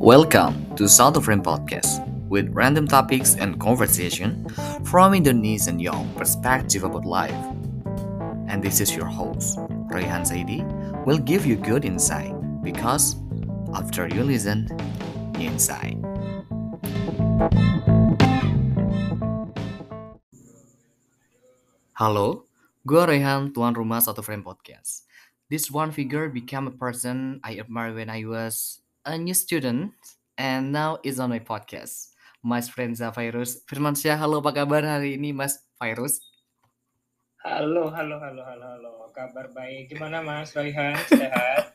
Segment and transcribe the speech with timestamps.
[0.00, 2.00] Welcome to South of Frame Podcast
[2.32, 4.48] with random topics and conversation
[4.88, 7.36] from Indonesian young perspective about life.
[8.48, 9.60] And this is your host,
[9.92, 10.64] Rayhan Saidi,
[11.04, 12.32] will give you good insight
[12.64, 13.20] because
[13.76, 14.72] after you listen,
[15.36, 16.00] you insight.
[22.00, 22.48] Halo,
[22.88, 25.04] gue Rehan, tuan rumah Satu Frame Podcast.
[25.52, 29.90] This one figure became a person I admired when I was a new student
[30.38, 32.14] and now is on my podcast.
[32.46, 33.66] Mas Frenza Virus.
[33.66, 36.22] Firmansyah, halo apa kabar hari ini Mas Virus?
[37.42, 38.90] Halo, halo, halo, halo, halo.
[39.10, 39.90] Kabar baik.
[39.90, 40.94] Gimana Mas Raihan?
[41.10, 41.74] Sehat?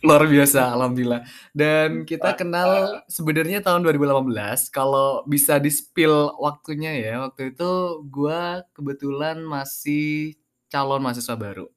[0.00, 1.28] Luar biasa, alhamdulillah.
[1.52, 4.72] Dan kita kenal sebenarnya tahun 2018.
[4.72, 10.40] Kalau bisa di-spill waktunya ya, waktu itu gua kebetulan masih
[10.72, 11.68] calon mahasiswa baru.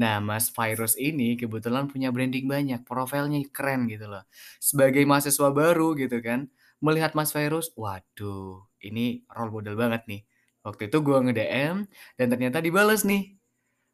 [0.00, 4.24] Nah, Mas Virus ini kebetulan punya branding banyak, profilnya keren gitu loh.
[4.62, 6.48] Sebagai mahasiswa baru gitu kan,
[6.82, 10.22] melihat Mas Virus, waduh, ini role model banget nih.
[10.66, 11.88] Waktu itu gua nge-DM
[12.20, 13.36] dan ternyata dibales nih.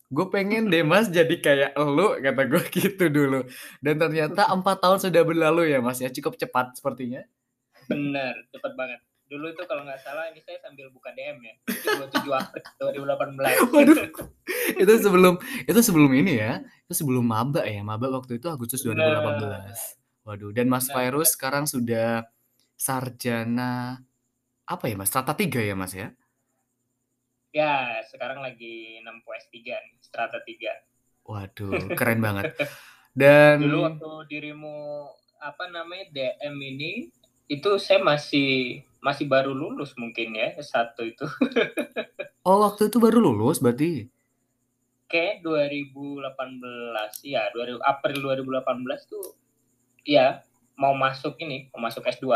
[0.06, 3.42] Gue pengen deh mas jadi kayak lu, kata gue gitu dulu.
[3.82, 7.26] Dan ternyata empat tahun sudah berlalu ya mas ya, cukup cepat sepertinya.
[7.90, 9.00] Bener, cepat banget.
[9.26, 11.54] Dulu itu kalau nggak salah ini saya sambil buka DM ya.
[11.66, 12.62] 27 April
[12.94, 13.42] 2018.
[13.74, 13.98] Waduh,
[14.78, 15.34] itu sebelum
[15.66, 20.26] itu sebelum ini ya, itu sebelum maba ya, maba waktu itu Agustus 2018.
[20.26, 22.26] Waduh, dan Mas Benar, Virus sekarang sudah
[22.78, 24.02] sarjana
[24.66, 26.10] apa ya mas, strata 3 ya mas ya?
[27.54, 31.26] Ya, sekarang lagi nempuh S3 nih, strata 3.
[31.26, 32.52] Waduh, keren banget.
[33.16, 35.08] Dan Dulu waktu dirimu
[35.40, 36.92] apa namanya DM ini
[37.46, 41.22] itu saya masih masih baru lulus mungkin ya S1 itu.
[42.48, 44.10] oh waktu itu baru lulus berarti?
[45.06, 46.26] Kayak 2018
[47.22, 49.38] ya, 2000, April 2018 tuh
[50.02, 50.42] ya
[50.74, 52.26] mau masuk ini, mau masuk S2.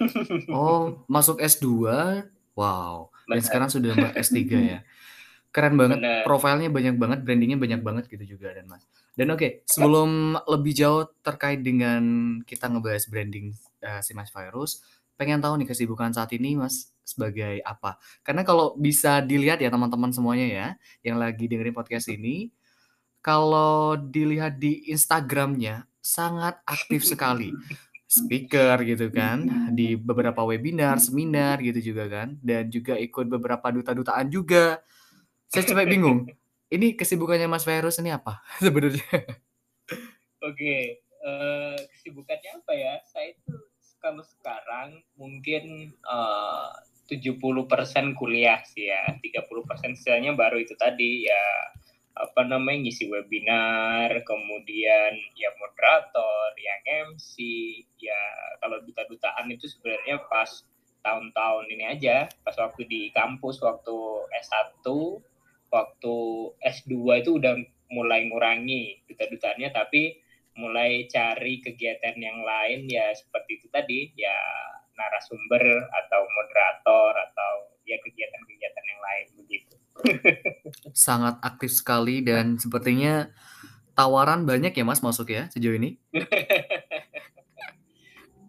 [0.48, 1.68] Oh, masuk S2.
[2.56, 3.12] Wow.
[3.28, 4.80] Dan sekarang sudah ma- S3 ya.
[5.54, 6.00] Keren banget.
[6.00, 6.22] Benar.
[6.24, 8.88] Profilnya banyak banget, brandingnya banyak banget gitu juga dan Mas.
[9.12, 12.00] Dan oke, sebelum lebih jauh terkait dengan
[12.48, 13.52] kita ngebahas branding
[13.84, 14.80] eh, si Mas Virus,
[15.20, 18.00] pengen tahu nih kesibukan saat ini Mas sebagai apa?
[18.24, 20.66] Karena kalau bisa dilihat ya teman-teman semuanya ya,
[21.04, 22.48] yang lagi dengerin podcast ini,
[23.20, 27.52] kalau dilihat di Instagramnya sangat aktif sekali
[28.10, 34.26] speaker gitu kan di beberapa webinar, seminar gitu juga kan dan juga ikut beberapa duta-dutaan
[34.32, 34.82] juga.
[35.46, 36.26] Saya sampai bingung.
[36.70, 39.06] Ini kesibukannya Mas Virus ini apa sebenarnya?
[40.42, 42.94] Oke, eh, kesibukannya apa ya?
[43.06, 43.69] Saya itu
[44.00, 46.70] kalau sekarang mungkin eh,
[47.10, 51.44] 70% kuliah sih ya, 30% sisanya baru itu tadi ya
[52.14, 57.34] apa namanya ngisi webinar, kemudian ya moderator, yang MC,
[57.96, 58.22] ya
[58.60, 60.62] kalau duta-dutaan itu sebenarnya pas
[61.00, 63.96] tahun-tahun ini aja, pas waktu di kampus, waktu
[64.36, 64.84] S1,
[65.72, 66.16] waktu
[66.60, 66.94] S2
[67.24, 67.56] itu udah
[67.90, 70.20] mulai ngurangi duta-dutaannya, tapi
[70.60, 74.36] mulai cari kegiatan yang lain ya seperti itu tadi, ya
[74.94, 77.52] narasumber atau moderator atau
[77.88, 79.74] ya kegiatan-kegiatan yang lain begitu.
[80.92, 83.32] Sangat aktif sekali dan sepertinya
[83.96, 85.96] tawaran banyak ya Mas masuk ya sejauh ini.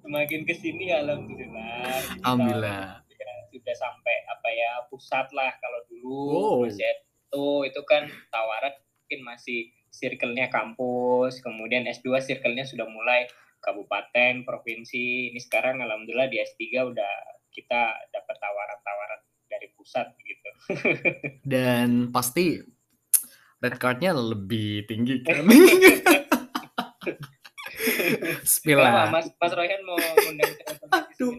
[0.03, 2.19] Semakin ke sini alhamdulillah.
[2.19, 2.99] Alhamdulillah.
[3.07, 6.57] ya, sudah sampai apa ya pusat lah kalau dulu Wow.
[6.67, 6.83] masih
[7.31, 13.27] itu itu kan tawaran mungkin masih circle-nya kampus, kemudian S2 circle-nya sudah mulai
[13.61, 15.29] kabupaten, provinsi.
[15.29, 17.13] Ini sekarang alhamdulillah di S3 udah
[17.51, 20.49] kita dapat tawaran-tawaran dari pusat gitu.
[21.51, 22.57] Dan pasti
[23.61, 25.45] red card-nya lebih tinggi kan.
[28.45, 29.09] Spill lah.
[29.09, 31.33] Mas Mas Royan mau ngundang kita Aduh.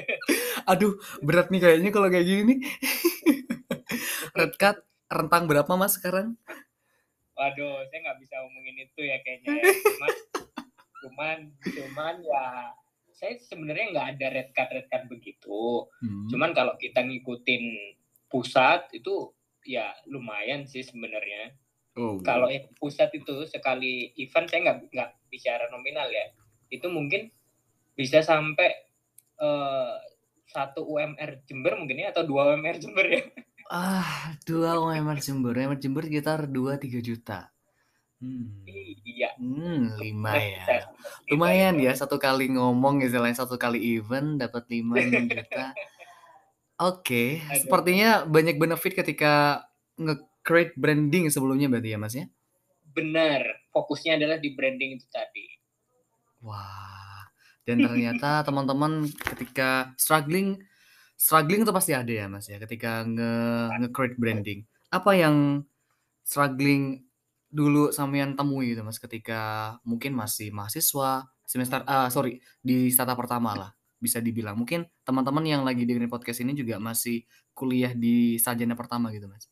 [0.70, 0.92] Aduh,
[1.22, 2.58] berat nih kayaknya kalau kayak gini nih.
[4.36, 6.36] red card rentang berapa Mas sekarang?
[7.36, 9.60] Waduh, saya nggak bisa ngomongin itu ya kayaknya.
[9.60, 9.62] Ya.
[9.84, 10.12] Cuman,
[11.04, 12.72] cuman, cuman ya
[13.16, 15.88] saya sebenarnya nggak ada red card red card begitu.
[16.04, 16.28] Hmm.
[16.28, 17.96] Cuman kalau kita ngikutin
[18.28, 19.32] pusat itu
[19.64, 21.56] ya lumayan sih sebenarnya.
[21.96, 22.20] Oh.
[22.20, 26.28] Kalau pusat itu sekali event saya nggak nggak bicara nominal ya.
[26.68, 27.32] Itu mungkin
[27.96, 28.68] bisa sampai
[29.40, 29.94] eh,
[30.52, 33.24] satu UMR Jember mungkin ya atau dua UMR Jember ya.
[33.66, 35.54] Ah, dua UMR Jember.
[35.58, 37.50] UMR Jember sekitar 2-3 juta.
[38.22, 38.64] Hmm.
[39.04, 39.36] Iya.
[39.36, 40.88] Hmm, lima ya.
[41.28, 44.96] Lumayan ya, satu kali ngomong istilahnya satu kali event dapat 5
[45.32, 45.76] juta.
[46.76, 47.56] Oke, Aduh.
[47.64, 49.64] sepertinya banyak benefit ketika
[49.96, 52.28] nge-create branding sebelumnya berarti ya Mas ya?
[52.92, 55.48] Benar, fokusnya adalah di branding itu tadi.
[56.44, 57.24] Wah.
[57.64, 60.60] Dan ternyata teman-teman ketika struggling
[61.16, 63.32] struggling itu pasti ada ya, Mas, ya, ketika nge
[63.82, 64.60] nge-create branding.
[64.92, 65.64] Apa yang
[66.22, 67.08] struggling
[67.48, 73.56] dulu sampean temui gitu, Mas, ketika mungkin masih mahasiswa, semester ah, sorry, di startup pertama
[73.56, 74.60] lah, bisa dibilang.
[74.60, 77.24] Mungkin teman-teman yang lagi dengerin podcast ini juga masih
[77.56, 79.48] kuliah di sarjana pertama gitu, Mas.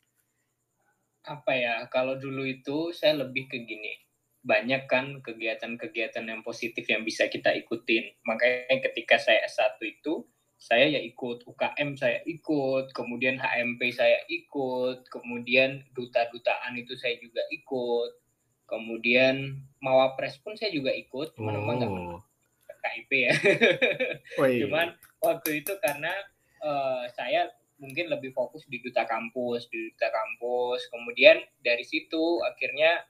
[1.25, 3.97] Apa ya, kalau dulu itu saya lebih ke gini,
[4.45, 8.13] banyak kan kegiatan-kegiatan yang positif yang bisa kita ikutin.
[8.29, 10.21] Makanya ketika saya S1 itu,
[10.65, 17.45] saya ya ikut UKM saya ikut, kemudian HMP saya ikut, kemudian duta-dutaan itu saya juga
[17.53, 18.17] ikut,
[18.65, 21.57] kemudian Mawapres pun saya juga ikut, cuman oh.
[21.61, 21.93] memang nggak
[22.81, 23.33] KIP ya.
[24.41, 24.49] Oh.
[24.49, 26.11] Cuman waktu itu karena
[26.65, 27.45] uh, saya
[27.77, 33.05] mungkin lebih fokus di duta kampus, di duta kampus, kemudian dari situ akhirnya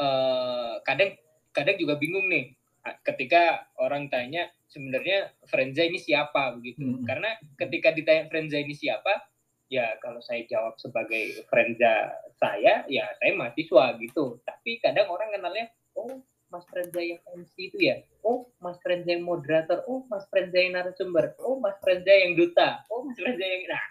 [0.00, 1.12] uh, kadang
[1.52, 2.55] kadang juga bingung nih
[3.02, 6.84] ketika orang tanya sebenarnya Frenza ini siapa begitu.
[6.84, 7.04] Hmm.
[7.06, 9.24] Karena ketika ditanya Frenza ini siapa,
[9.72, 14.38] ya kalau saya jawab sebagai Frenza saya, ya saya mahasiswa gitu.
[14.44, 15.66] Tapi kadang orang kenalnya,
[15.96, 20.62] oh Mas Frenza yang MC itu ya, oh Mas Frenza yang moderator, oh Mas Frenza
[20.62, 23.86] yang narasumber, oh Mas Frenza yang duta, oh Mas Frenza yang nah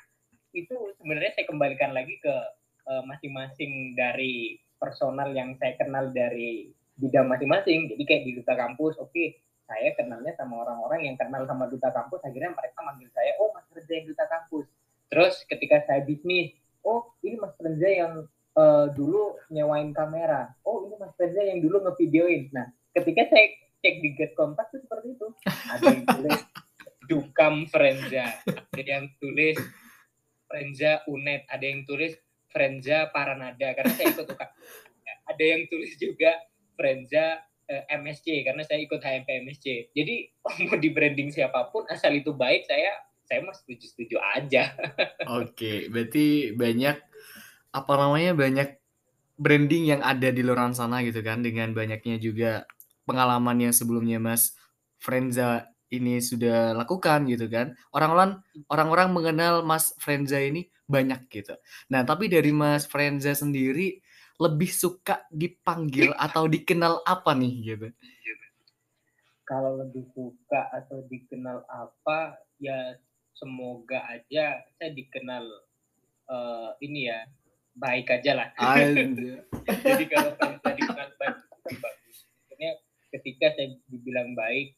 [0.55, 2.35] itu sebenarnya saya kembalikan lagi ke
[2.87, 7.91] uh, masing-masing dari personal yang saya kenal dari bidang masing-masing.
[7.91, 11.89] Jadi kayak di duta kampus, oke, okay, saya kenalnya sama orang-orang yang kenal sama duta
[11.89, 14.65] kampus, akhirnya mereka manggil saya, oh Mas Reza yang duta kampus.
[15.09, 16.53] Terus ketika saya bisnis,
[16.85, 18.13] oh ini Mas Reza yang
[18.55, 22.53] uh, dulu nyewain kamera, oh ini Mas Reza yang dulu ngevideoin.
[22.53, 23.45] Nah, ketika saya
[23.85, 25.27] cek di get kontak itu seperti itu.
[25.45, 26.39] Ada yang tulis
[27.05, 29.61] Dukam Frenza, ada yang tulis
[30.49, 32.17] Frenza Unet, ada yang tulis
[32.49, 34.51] Frenza Paranada karena saya ikut UKM.
[35.25, 36.33] Ada yang tulis juga
[36.75, 39.95] Frenza eh, MSC karena saya ikut HMP MSC.
[39.95, 40.15] Jadi
[40.69, 42.91] mau di branding siapa pun asal itu baik saya
[43.25, 44.69] saya mah setuju-setuju aja.
[45.41, 46.97] Oke, berarti banyak
[47.73, 48.69] apa namanya banyak
[49.35, 52.63] branding yang ada di luar sana gitu kan dengan banyaknya juga
[53.03, 54.55] pengalaman yang sebelumnya Mas
[55.01, 57.75] Frenza ini sudah lakukan gitu kan.
[57.91, 58.41] Orang-orang
[58.71, 61.57] orang-orang mengenal Mas Frenza ini banyak gitu.
[61.89, 64.01] Nah, tapi dari Mas Frenza sendiri
[64.39, 67.87] lebih suka dipanggil atau dikenal apa nih gitu?
[69.45, 72.97] Kalau lebih suka atau dikenal apa ya
[73.35, 75.45] semoga aja saya dikenal
[76.31, 77.19] uh, ini ya
[77.75, 78.47] baik aja lah.
[79.85, 81.37] Jadi kalau saya dikenal baik
[81.77, 82.17] bagus.
[82.25, 82.71] Maksudnya
[83.13, 84.73] ketika saya dibilang baik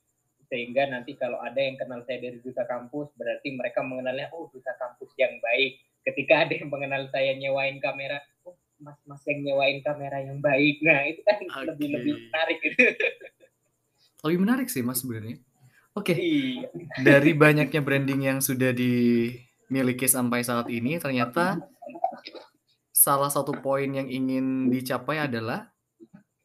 [0.48, 4.74] sehingga nanti kalau ada yang kenal saya dari duta kampus berarti mereka mengenalnya oh duta
[4.80, 5.80] kampus yang baik.
[6.08, 8.24] Ketika ada yang mengenal saya nyewain kamera,
[8.78, 10.82] mas-mas yang nyewain kamera yang baik.
[10.86, 11.66] Nah, itu kan okay.
[11.74, 12.84] lebih lebih menarik gitu.
[14.26, 15.38] Lebih menarik sih Mas sebenarnya.
[15.98, 16.14] Oke.
[16.14, 16.18] Okay.
[16.18, 16.70] Iya.
[17.02, 21.62] Dari banyaknya branding yang sudah dimiliki sampai saat ini ternyata
[22.94, 25.70] salah satu poin yang ingin dicapai adalah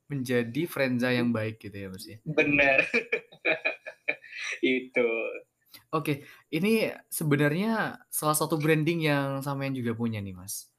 [0.08, 2.18] menjadi Frenza yang baik gitu ya Mas ya.
[2.28, 2.84] Benar.
[4.60, 5.10] itu.
[5.92, 10.71] Oke, ini sebenarnya salah satu branding yang sampean juga punya nih Mas.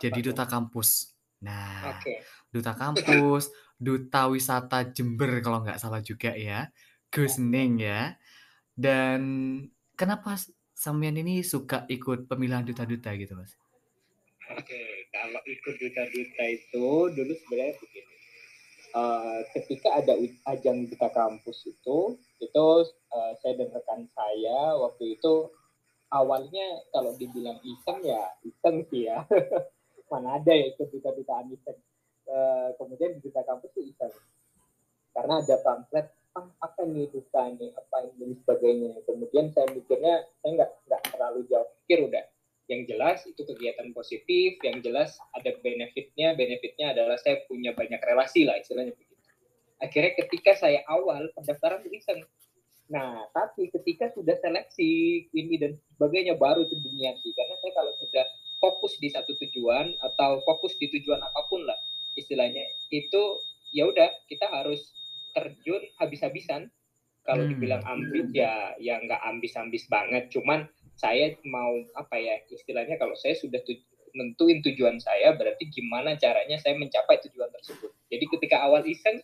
[0.00, 1.16] Jadi duta kampus.
[1.44, 2.24] Nah, okay.
[2.48, 6.72] duta kampus, duta wisata Jember kalau nggak salah juga ya,
[7.12, 8.16] Gus Ning ya.
[8.76, 9.20] Dan
[9.96, 10.36] kenapa
[10.76, 13.56] sampean ini suka ikut pemilihan duta-duta gitu, Mas?
[14.52, 14.88] Oke, okay.
[15.10, 18.14] kalau ikut duta-duta itu dulu sebenarnya begini.
[18.96, 20.16] Uh, ketika ada
[20.56, 22.64] ajang duta kampus itu, itu
[23.12, 25.52] uh, saya dan rekan saya waktu itu
[26.08, 29.20] awalnya kalau dibilang iseng ya iseng sih ya.
[30.06, 31.80] mana ada ya ikut duta-dutaan event
[32.30, 34.14] uh, kemudian di duta kampus itu iseng
[35.16, 37.72] karena ada pamflet ah, apa nih duta ini?
[37.72, 39.00] Apa ini sebagainya?
[39.08, 42.24] Kemudian saya mikirnya saya nggak nggak terlalu jauh pikir udah.
[42.68, 48.44] Yang jelas itu kegiatan positif yang jelas ada benefitnya benefitnya adalah saya punya banyak relasi
[48.44, 49.24] lah istilahnya begitu.
[49.80, 52.20] Akhirnya ketika saya awal pendaftaran iseng
[52.86, 57.34] Nah, tapi ketika sudah seleksi ini dan sebagainya baru itu diniati.
[57.34, 58.22] Karena saya kalau sudah
[58.58, 61.76] fokus di satu tujuan atau fokus di tujuan apa pun lah
[62.16, 62.64] istilahnya.
[62.88, 64.92] Itu ya udah kita harus
[65.36, 66.72] terjun habis-habisan.
[67.26, 67.50] Kalau hmm.
[67.52, 70.30] dibilang ambis ya ya nggak ambis-ambis banget.
[70.30, 70.64] Cuman
[70.96, 73.82] saya mau apa ya istilahnya kalau saya sudah tuj
[74.16, 77.92] nentuin tujuan saya berarti gimana caranya saya mencapai tujuan tersebut.
[78.08, 79.20] Jadi ketika awal iseng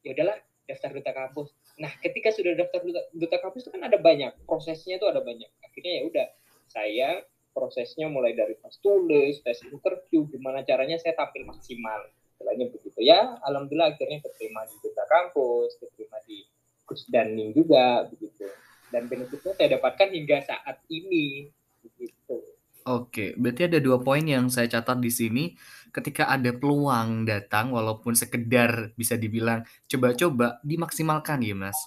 [0.00, 1.52] ya udahlah daftar duta kampus.
[1.76, 5.50] Nah ketika sudah daftar duta, duta kampus itu kan ada banyak prosesnya itu ada banyak.
[5.60, 6.26] Akhirnya ya udah
[6.70, 7.08] saya
[7.52, 12.08] prosesnya mulai dari tes tulis, tes interview, gimana caranya saya tampil maksimal.
[12.34, 13.38] Istilahnya begitu ya.
[13.44, 16.42] Alhamdulillah akhirnya keterima di duta kampus, keterima di
[16.88, 18.50] kusdaning juga begitu
[18.92, 21.48] dan benefitnya saya dapatkan hingga saat ini
[21.80, 22.36] begitu
[22.82, 25.54] Oke, berarti ada dua poin yang saya catat di sini.
[25.94, 31.78] Ketika ada peluang datang, walaupun sekedar bisa dibilang coba-coba, dimaksimalkan ya mas.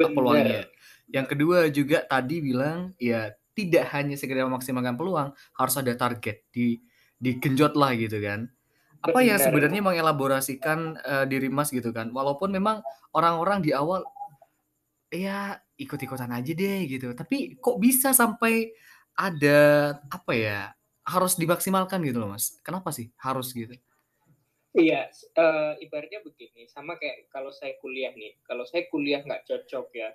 [0.00, 0.16] Bener.
[0.16, 0.64] Peluangnya.
[1.12, 6.80] Yang kedua juga tadi bilang ya tidak hanya sekedar memaksimalkan peluang, harus ada target di
[7.20, 8.48] digenjot lah gitu kan.
[9.04, 12.08] Apa yang sebenarnya mengelaborasikan uh, diri mas gitu kan?
[12.08, 12.80] Walaupun memang
[13.12, 14.04] orang-orang di awal
[15.12, 18.72] ya ikut-ikutan aja deh gitu, tapi kok bisa sampai
[19.16, 20.72] ada apa ya
[21.04, 22.56] harus dimaksimalkan gitu loh mas?
[22.64, 23.76] Kenapa sih harus gitu?
[24.70, 26.70] Iya uh, ibaratnya begini.
[26.70, 28.38] Sama kayak kalau saya kuliah nih.
[28.46, 30.08] Kalau saya kuliah nggak cocok ya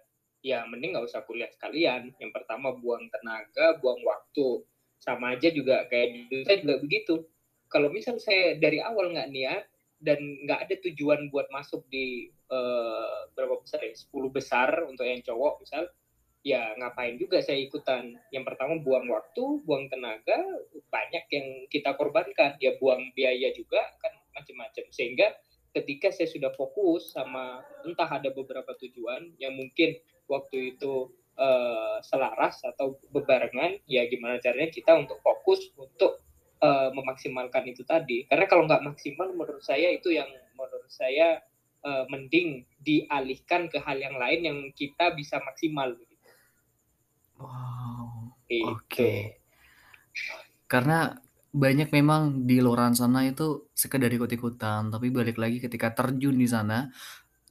[0.45, 4.61] ya mending nggak usah kuliah sekalian yang pertama buang tenaga buang waktu
[5.01, 7.13] sama aja juga kayak gitu saya juga begitu
[7.65, 9.65] kalau misal saya dari awal nggak niat
[9.97, 15.25] dan nggak ada tujuan buat masuk di uh, berapa besar ya 10 besar untuk yang
[15.25, 15.89] cowok misal
[16.45, 18.13] ya ngapain juga saya ikutan.
[18.29, 20.37] Yang pertama buang waktu, buang tenaga,
[20.93, 22.53] banyak yang kita korbankan.
[22.61, 24.85] Ya buang biaya juga kan macam-macam.
[24.93, 25.33] Sehingga
[25.73, 32.62] ketika saya sudah fokus sama entah ada beberapa tujuan yang mungkin waktu itu uh, selaras
[32.65, 36.22] atau bebarengan, ya gimana caranya kita untuk fokus untuk
[36.62, 38.25] uh, memaksimalkan itu tadi.
[38.29, 41.41] Karena kalau nggak maksimal menurut saya itu yang menurut saya
[41.86, 45.94] uh, mending dialihkan ke hal yang lain yang kita bisa maksimal.
[45.94, 46.15] Gitu
[47.36, 48.63] Wow, Gitu.
[48.63, 49.13] oke.
[50.65, 51.12] Karena
[51.55, 56.91] banyak memang di luar sana itu sekedar ikut-ikutan, tapi balik lagi ketika terjun di sana,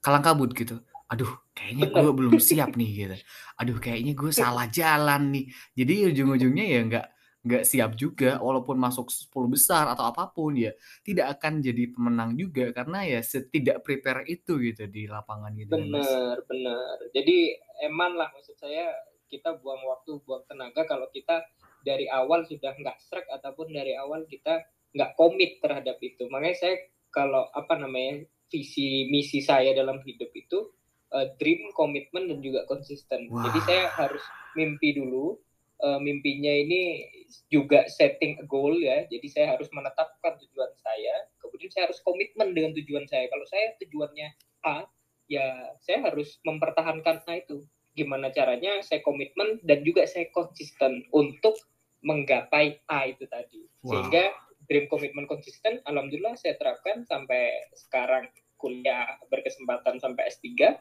[0.00, 0.80] kalang kabut gitu.
[1.12, 3.16] Aduh, kayaknya gue belum siap nih gitu.
[3.60, 5.46] Aduh, kayaknya gue salah jalan nih.
[5.76, 7.06] Jadi ujung-ujungnya ya nggak
[7.44, 10.72] nggak siap juga, walaupun masuk 10 besar atau apa pun ya,
[11.04, 15.92] tidak akan jadi pemenang juga karena ya setidak prepare itu gitu di lapangan gitu ya,
[15.92, 16.96] Bener, bener.
[17.12, 17.52] Jadi
[17.84, 18.96] eman lah maksud saya
[19.28, 21.44] kita buang waktu, buang tenaga kalau kita
[21.84, 24.64] dari awal sudah nggak strike ataupun dari awal kita
[24.96, 26.24] nggak komit terhadap itu.
[26.32, 26.76] Makanya saya
[27.12, 30.72] kalau apa namanya visi misi saya dalam hidup itu
[31.14, 33.30] uh, dream, komitmen dan juga konsisten.
[33.30, 33.48] Wow.
[33.48, 34.24] Jadi saya harus
[34.58, 35.38] mimpi dulu.
[35.84, 37.04] Uh, mimpinya ini
[37.50, 39.04] juga setting a goal ya.
[39.10, 41.14] Jadi saya harus menetapkan tujuan saya.
[41.38, 43.26] Kemudian saya harus komitmen dengan tujuan saya.
[43.28, 44.28] Kalau saya tujuannya
[44.64, 44.86] A,
[45.28, 47.62] ya saya harus mempertahankan A itu
[47.94, 51.54] gimana caranya saya komitmen dan juga saya konsisten untuk
[52.02, 53.66] menggapai A itu tadi.
[53.84, 53.90] Wow.
[53.90, 54.24] Sehingga
[54.70, 60.72] dream komitmen konsisten alhamdulillah saya terapkan sampai sekarang kuliah berkesempatan sampai S3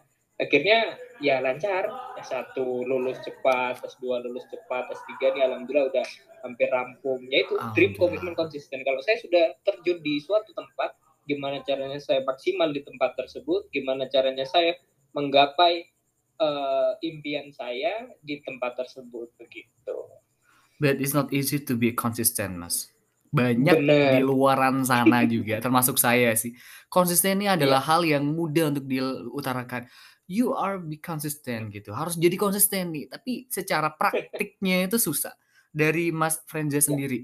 [0.42, 1.88] akhirnya ya lancar
[2.18, 6.06] S1 lulus cepat S2 lulus cepat S3 ini alhamdulillah udah
[6.42, 12.02] hampir rampung yaitu dream komitmen konsisten kalau saya sudah terjun di suatu tempat gimana caranya
[12.02, 14.76] saya maksimal di tempat tersebut gimana caranya saya
[15.14, 15.94] menggapai
[16.42, 19.98] uh, impian saya di tempat tersebut begitu.
[20.82, 22.90] But it's not easy to be consistent, Mas.
[23.34, 24.10] Banyak Bener.
[24.18, 26.54] di luaran sana juga, termasuk saya sih.
[26.90, 27.90] Konsisten ini adalah yeah.
[27.90, 29.90] hal yang mudah untuk diutarakan.
[30.34, 31.94] You are be consistent gitu.
[31.94, 35.38] Harus jadi konsisten nih, tapi secara praktiknya itu susah.
[35.70, 36.86] Dari Mas Frenza iya.
[36.86, 37.20] sendiri,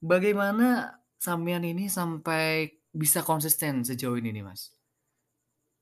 [0.00, 4.72] bagaimana sampean ini sampai bisa konsisten sejauh ini nih, Mas?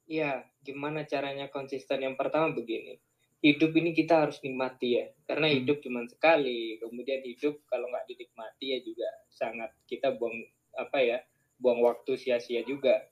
[0.07, 2.02] Iya, gimana caranya konsisten?
[2.02, 2.99] Yang pertama begini,
[3.42, 5.57] hidup ini kita harus nikmati ya, karena hmm.
[5.62, 6.78] hidup cuma sekali.
[6.78, 10.42] Kemudian hidup kalau nggak dinikmati ya juga sangat kita buang
[10.78, 11.19] apa ya,
[11.59, 13.02] buang waktu sia-sia juga.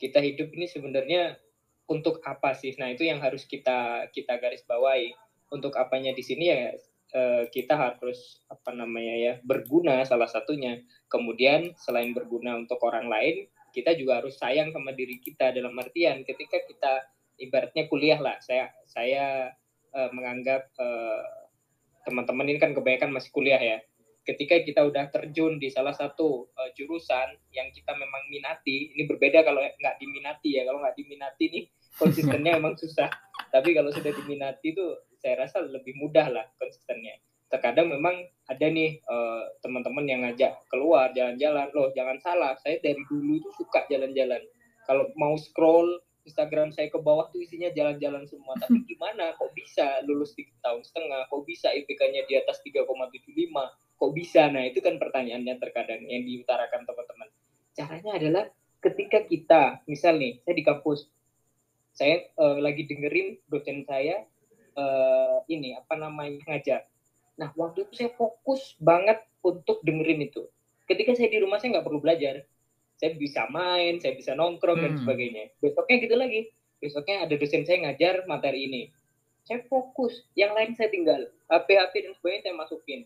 [0.00, 1.36] Kita hidup ini sebenarnya
[1.90, 2.72] untuk apa sih?
[2.80, 5.12] Nah itu yang harus kita kita garis bawahi.
[5.52, 6.74] Untuk apanya di sini ya
[7.14, 10.82] eh, kita harus apa namanya ya berguna salah satunya.
[11.06, 16.22] Kemudian selain berguna untuk orang lain, kita juga harus sayang sama diri kita dalam artian
[16.22, 16.92] ketika kita
[17.42, 19.50] ibaratnya kuliah lah saya saya
[19.90, 21.50] uh, menganggap uh,
[22.06, 23.78] teman-teman ini kan kebanyakan masih kuliah ya
[24.24, 29.44] ketika kita udah terjun di salah satu uh, jurusan yang kita memang minati ini berbeda
[29.44, 31.64] kalau nggak diminati ya kalau nggak diminati nih
[32.00, 33.12] konsistennya memang susah.
[33.52, 34.82] Tapi kalau sudah diminati itu
[35.20, 37.14] saya rasa lebih mudah lah konsistennya.
[37.52, 38.18] Terkadang memang
[38.50, 43.50] ada nih uh, teman-teman yang ngajak keluar jalan-jalan loh jangan salah saya dari dulu itu
[43.54, 44.42] suka jalan-jalan.
[44.88, 48.56] Kalau mau scroll Instagram saya ke bawah tuh isinya jalan-jalan semua.
[48.56, 49.36] Tapi gimana?
[49.36, 51.28] Kok bisa lulus tiga tahun setengah?
[51.28, 52.88] Kok bisa IPK-nya di atas 3,75
[53.94, 57.28] kok bisa nah itu kan pertanyaannya terkadang yang diutarakan teman-teman
[57.74, 58.44] caranya adalah
[58.82, 61.08] ketika kita misal nih saya di kampus
[61.94, 64.26] saya uh, lagi dengerin dosen saya
[64.74, 66.82] uh, ini apa namanya ngajar
[67.34, 70.46] Nah, waktu itu saya fokus banget untuk dengerin itu.
[70.86, 72.46] Ketika saya di rumah, saya nggak perlu belajar.
[72.94, 74.84] Saya bisa main, saya bisa nongkrong, hmm.
[74.86, 75.44] dan sebagainya.
[75.58, 76.42] Besoknya gitu lagi.
[76.84, 78.82] besoknya ada dosen saya ngajar materi ini
[79.44, 83.00] saya fokus yang lain saya tinggal HP HP dan sebagainya saya masukin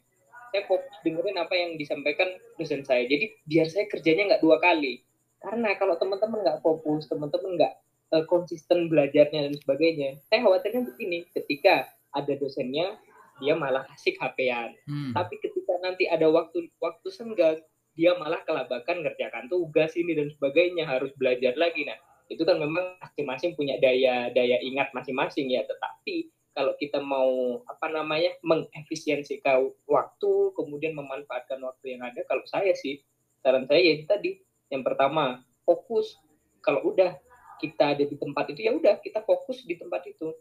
[0.51, 3.05] saya fokus dengerin apa yang disampaikan dosen saya.
[3.05, 5.03] Jadi biar saya kerjanya nggak dua kali.
[5.39, 7.75] Karena kalau teman-teman nggak fokus teman-teman nggak
[8.15, 11.29] uh, konsisten belajarnya dan sebagainya saya khawatirnya begini.
[11.31, 11.87] Ketika
[12.17, 12.99] ada dosennya
[13.39, 15.15] dia malah asik HP-an hmm.
[15.15, 17.63] tapi ketika nanti ada waktu waktu senggang
[17.95, 21.83] dia malah kelabakan ngerjakan tugas ini dan sebagainya harus belajar lagi.
[21.83, 21.99] Nah
[22.31, 25.67] itu kan memang masing-masing punya daya daya ingat masing-masing ya.
[25.67, 32.75] Tetapi kalau kita mau apa namanya mengefisiensikan waktu kemudian memanfaatkan waktu yang ada kalau saya
[32.75, 32.99] sih
[33.39, 34.43] saran saya ya tadi.
[34.67, 36.19] Yang pertama fokus.
[36.59, 37.15] Kalau udah
[37.63, 40.35] kita ada di tempat itu ya udah kita fokus di tempat itu.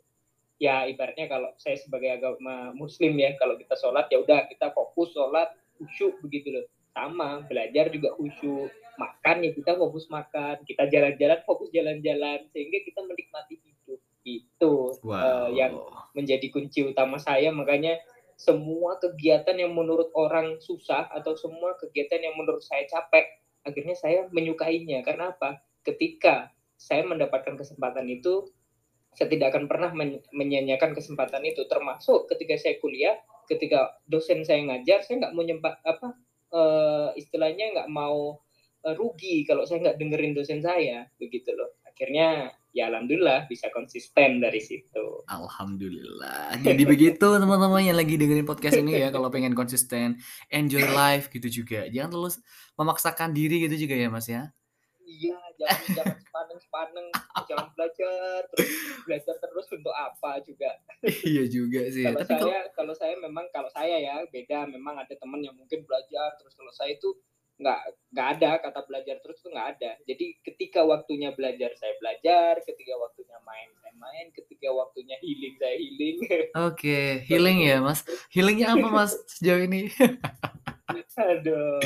[0.58, 5.14] Ya ibaratnya kalau saya sebagai agama muslim ya kalau kita sholat ya udah kita fokus
[5.14, 6.66] sholat khusyuk begitu loh.
[6.98, 8.74] Sama belajar juga khusyuk.
[8.98, 10.66] Makan ya kita fokus makan.
[10.66, 12.50] Kita jalan-jalan fokus jalan-jalan.
[12.50, 13.62] Sehingga kita menikmati
[14.28, 14.74] itu
[15.08, 15.48] wow.
[15.48, 15.80] uh, yang
[16.12, 17.48] menjadi kunci utama saya.
[17.56, 17.96] Makanya
[18.36, 23.24] semua kegiatan yang menurut orang susah atau semua kegiatan yang menurut saya capek
[23.64, 25.00] akhirnya saya menyukainya.
[25.08, 25.64] Karena apa?
[25.88, 28.52] Ketika saya mendapatkan kesempatan itu
[29.18, 31.66] saya tidak akan pernah men menyanyiakan kesempatan itu.
[31.66, 33.18] Termasuk ketika saya kuliah
[33.48, 36.08] ketika dosen saya ngajar saya nggak mau nyempat apa
[36.52, 38.44] uh, istilahnya nggak mau
[38.84, 44.38] uh, rugi kalau saya nggak dengerin dosen saya begitu loh akhirnya ya alhamdulillah bisa konsisten
[44.38, 45.26] dari situ.
[45.26, 46.62] Alhamdulillah.
[46.62, 50.22] Jadi begitu teman-teman yang lagi dengerin podcast ini ya kalau pengen konsisten
[50.54, 51.90] enjoy life gitu juga.
[51.90, 52.38] Jangan terus
[52.78, 54.54] memaksakan diri gitu juga ya mas ya.
[55.10, 57.08] Iya jangan jangan sepaneng sepaneng
[57.50, 58.70] jangan belajar terus.
[59.10, 60.70] Belajar terus untuk apa juga.
[61.26, 62.06] Iya juga sih.
[62.06, 62.78] Kalau Tapi saya kalau...
[62.78, 64.70] kalau saya memang kalau saya ya beda.
[64.70, 67.10] Memang ada teman yang mungkin belajar terus kalau saya itu
[67.58, 67.80] nggak
[68.14, 72.94] nggak ada kata belajar terus tuh nggak ada jadi ketika waktunya belajar saya belajar ketika
[73.02, 77.26] waktunya main saya main ketika waktunya healing saya healing oke okay.
[77.26, 79.90] healing ya mas healingnya apa mas sejauh ini
[81.18, 81.82] aduh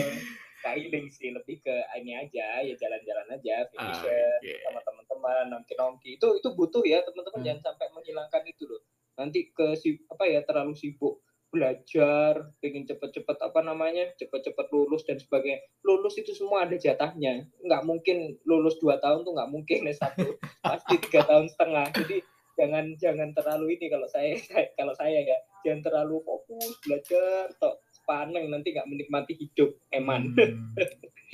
[0.62, 4.60] nggak healing sih lebih ke ini aja ya jalan-jalan aja ah, okay.
[4.68, 7.48] sama teman-teman nongki nongki itu itu butuh ya teman-teman hmm.
[7.48, 8.84] jangan sampai menghilangkan itu loh
[9.16, 9.72] nanti ke
[10.12, 15.60] apa ya terlalu sibuk belajar, pengen cepet-cepet apa namanya, cepet-cepet lulus dan sebagainya.
[15.84, 17.46] Lulus itu semua ada jatahnya.
[17.62, 21.92] Nggak mungkin lulus dua tahun tuh nggak mungkin ya satu, pasti tiga tahun setengah.
[21.92, 22.18] Jadi
[22.56, 24.40] jangan jangan terlalu ini kalau saya
[24.80, 25.38] kalau saya ya
[25.68, 30.32] jangan terlalu fokus belajar atau paneng nanti nggak menikmati hidup eman.
[30.36, 30.74] Hmm,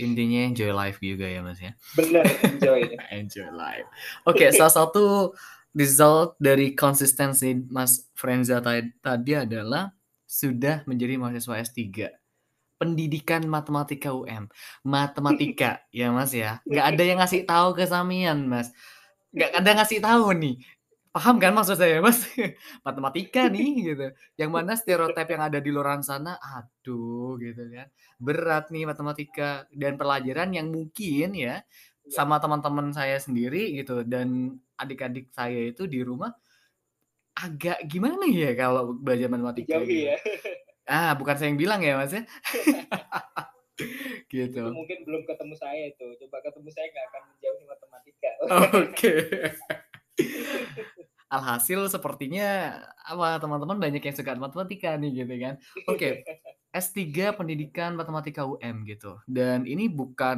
[0.02, 1.78] intinya enjoy life juga ya mas ya.
[1.94, 2.82] Benar enjoy.
[3.22, 3.88] enjoy life.
[4.26, 5.32] Oke okay, salah satu
[5.78, 8.58] result dari konsistensi Mas Frenza
[9.02, 9.94] tadi adalah
[10.28, 12.12] sudah menjadi mahasiswa S3
[12.78, 14.46] pendidikan matematika UM
[14.86, 16.62] matematika ya mas ya.
[16.64, 18.70] Nggak ada yang ngasih tahu ke Samian mas.
[19.34, 20.56] Nggak ada ngasih tahu nih.
[21.10, 22.30] Paham kan maksud saya mas?
[22.86, 24.08] Matematika nih gitu.
[24.38, 27.90] Yang mana stereotip yang ada di luar sana aduh gitu kan.
[28.22, 32.14] Berat nih matematika dan pelajaran yang mungkin ya iya.
[32.14, 36.32] sama teman-teman saya sendiri gitu dan adik-adik saya itu di rumah
[37.38, 40.18] agak gimana ya kalau belajar matematika Jauhi ya.
[40.88, 42.24] Ah, bukan saya yang bilang ya, Mas ya.
[44.34, 44.64] gitu.
[44.64, 46.06] Itu mungkin belum ketemu saya itu.
[46.26, 48.32] Coba ketemu saya nggak akan menjauhi matematika.
[48.42, 48.74] Oke.
[48.96, 49.20] Okay.
[51.28, 55.56] Alhasil sepertinya apa teman-teman banyak yang suka matematika nih gitu kan.
[55.86, 56.24] Oke.
[56.28, 56.44] Okay.
[56.78, 59.18] S3 Pendidikan Matematika UM gitu.
[59.26, 60.38] Dan ini bukan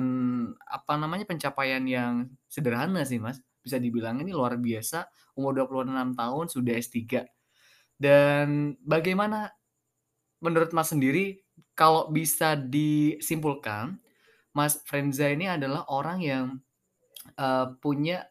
[0.63, 6.45] apa namanya pencapaian yang sederhana sih, Mas bisa dibilang ini luar biasa, umur 26 tahun
[6.47, 6.97] sudah S3.
[7.99, 9.51] Dan bagaimana
[10.39, 11.43] menurut Mas sendiri
[11.75, 13.99] kalau bisa disimpulkan,
[14.55, 16.45] Mas Frenza ini adalah orang yang
[17.39, 18.27] uh, punya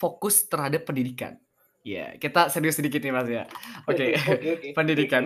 [0.00, 1.36] fokus terhadap pendidikan.
[1.80, 3.48] Ya, kita serius sedikit nih Mas ya.
[3.88, 4.36] Oke, okay.
[4.36, 4.72] okay, okay.
[4.76, 5.24] pendidikan.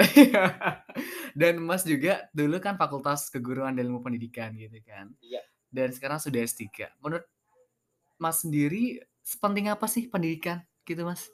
[1.39, 5.11] Dan Mas juga dulu kan Fakultas Keguruan dan Ilmu Pendidikan gitu kan.
[5.19, 5.43] Iya.
[5.67, 6.95] Dan sekarang sudah S3.
[7.03, 7.27] Menurut
[8.19, 11.33] Mas sendiri sepenting apa sih pendidikan gitu Mas?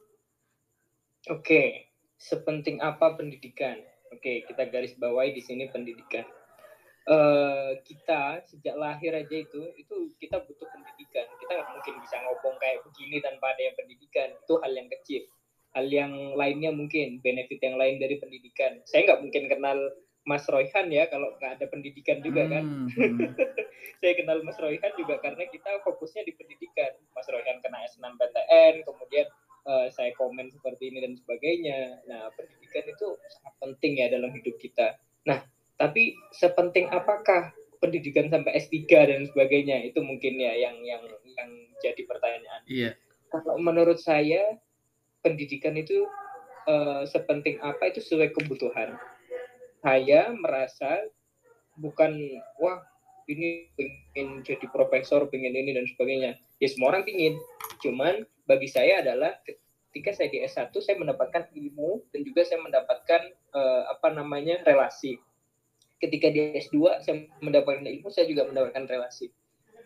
[1.28, 3.76] Oke, sepenting apa pendidikan?
[4.10, 6.24] Oke, kita garis bawahi di sini pendidikan.
[7.08, 11.26] Uh, kita sejak lahir aja itu itu kita butuh pendidikan.
[11.40, 14.28] Kita nggak mungkin bisa ngomong kayak begini tanpa ada yang pendidikan.
[14.40, 15.26] Itu hal yang kecil.
[15.70, 18.82] Hal yang lainnya mungkin benefit yang lain dari pendidikan.
[18.88, 19.78] Saya nggak mungkin kenal
[20.30, 22.62] Mas Royhan ya kalau nggak ada pendidikan juga kan.
[22.62, 22.86] Hmm.
[23.18, 23.34] hmm.
[23.98, 26.94] saya kenal Mas Royhan juga karena kita fokusnya di pendidikan.
[27.10, 29.26] Mas Royhan kena SNMPTN, kemudian
[29.66, 31.98] uh, saya komen seperti ini dan sebagainya.
[32.06, 34.94] Nah, pendidikan itu sangat penting ya dalam hidup kita.
[35.26, 35.42] Nah,
[35.74, 41.02] tapi sepenting apakah pendidikan sampai S3 dan sebagainya itu mungkin ya yang yang
[41.34, 42.62] yang jadi pertanyaan.
[42.68, 42.92] Iya.
[43.30, 44.58] kalau menurut saya
[45.22, 46.02] pendidikan itu
[46.66, 48.98] uh, sepenting apa itu sesuai kebutuhan.
[49.80, 51.08] Saya merasa
[51.80, 52.12] bukan
[52.60, 52.84] wah
[53.30, 56.36] ini pengen jadi profesor, pengen ini dan sebagainya.
[56.58, 57.38] Ya semua orang ingin.
[57.80, 59.38] Cuman bagi saya adalah
[59.90, 63.22] ketika saya di S1 saya mendapatkan ilmu dan juga saya mendapatkan
[63.54, 65.16] uh, apa namanya relasi.
[66.00, 69.28] Ketika di S2 saya mendapatkan ilmu, saya juga mendapatkan relasi.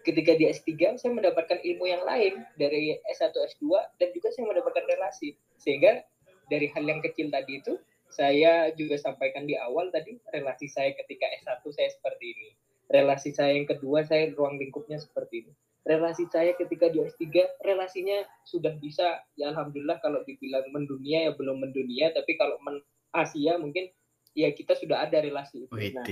[0.05, 3.67] Ketika di S3 saya mendapatkan ilmu yang lain dari S1, S2
[3.99, 5.35] dan juga saya mendapatkan relasi.
[5.59, 6.07] Sehingga
[6.53, 7.75] dari hal yang kecil tadi itu
[8.15, 12.51] saya juga sampaikan di awal tadi relasi saya ketika S1 saya seperti ini.
[12.87, 15.53] Relasi saya yang kedua saya ruang lingkupnya seperti ini.
[15.85, 17.27] Relasi saya ketika di S3
[17.67, 19.21] relasinya sudah bisa.
[19.35, 23.91] Ya alhamdulillah kalau dibilang mendunia ya belum mendunia tapi kalau men Asia mungkin
[24.35, 25.75] ya kita sudah ada relasi itu.
[25.75, 26.07] Nah,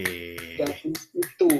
[0.58, 1.50] dari situ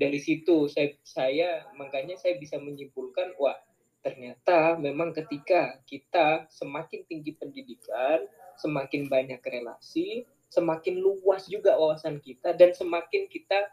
[0.00, 3.54] dari situ saya saya makanya saya bisa menyimpulkan wah
[4.00, 8.24] ternyata memang ketika kita semakin tinggi pendidikan,
[8.60, 13.70] semakin banyak relasi, semakin luas juga wawasan kita dan semakin kita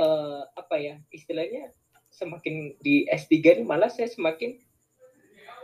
[0.00, 1.70] uh, apa ya istilahnya
[2.10, 4.58] semakin di S3 ini malah saya semakin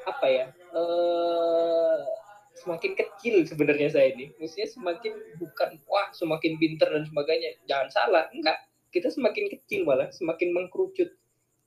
[0.05, 2.03] apa ya uh,
[2.61, 4.37] semakin kecil sebenarnya saya ini.
[4.37, 7.57] Maksudnya semakin bukan wah semakin pinter dan sebagainya.
[7.65, 8.59] Jangan salah enggak.
[8.93, 11.09] Kita semakin kecil malah semakin mengkerucut.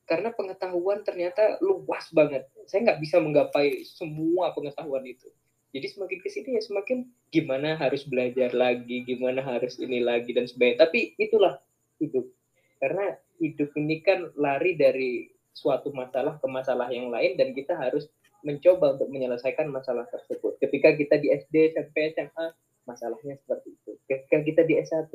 [0.04, 2.46] Karena pengetahuan ternyata luas banget.
[2.68, 5.32] Saya nggak bisa menggapai semua pengetahuan itu
[5.74, 10.46] jadi semakin ke sini ya semakin gimana harus belajar lagi gimana harus ini lagi dan
[10.46, 11.58] sebagainya tapi itulah
[11.98, 12.30] hidup
[12.78, 18.10] karena hidup ini kan lari dari suatu masalah ke masalah yang lain dan kita harus
[18.44, 20.60] mencoba untuk menyelesaikan masalah tersebut.
[20.60, 22.52] Ketika kita di SD, SMP, SMA,
[22.84, 23.92] masalahnya seperti itu.
[24.06, 25.10] Ketika kita di S1,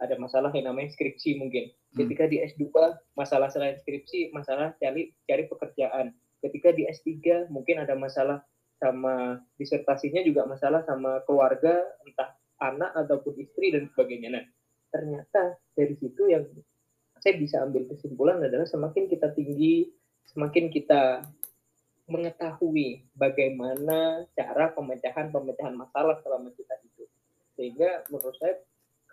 [0.00, 1.68] ada masalah yang namanya skripsi mungkin.
[1.70, 1.96] Hmm.
[2.04, 2.72] Ketika di S2,
[3.14, 6.16] masalah selain skripsi, masalah cari cari pekerjaan.
[6.40, 8.42] Ketika di S3, mungkin ada masalah
[8.82, 14.34] sama disertasinya juga masalah sama keluarga, entah anak ataupun istri dan sebagainya.
[14.34, 14.44] Nah,
[14.90, 16.42] ternyata dari situ yang
[17.22, 19.86] saya bisa ambil kesimpulan adalah semakin kita tinggi,
[20.26, 21.22] semakin kita
[22.10, 27.08] mengetahui bagaimana cara pemecahan-pemecahan masalah selama kita hidup.
[27.54, 28.58] Sehingga menurut saya,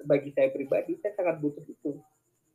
[0.10, 2.01] bagi saya pribadi, saya sangat butuh itu.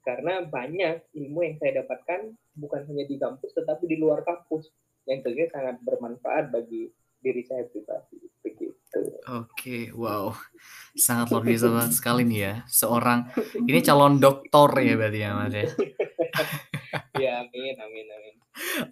[0.02, 4.68] Karena banyak ilmu yang saya dapatkan bukan hanya di kampus, tetapi di luar kampus.
[5.06, 6.90] Yang tentunya sangat bermanfaat bagi
[7.24, 8.20] diri saya pribadi.
[8.44, 9.00] Begitu.
[9.32, 10.36] Oke, wow.
[10.92, 12.54] Sangat luar biasa sekali nih ya.
[12.68, 13.32] Seorang
[13.64, 15.64] ini calon doktor ya berarti ya Mas ya.
[17.24, 18.34] ya, amin, amin, amin.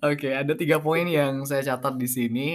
[0.02, 2.48] Oke, ada tiga poin yang saya catat di sini.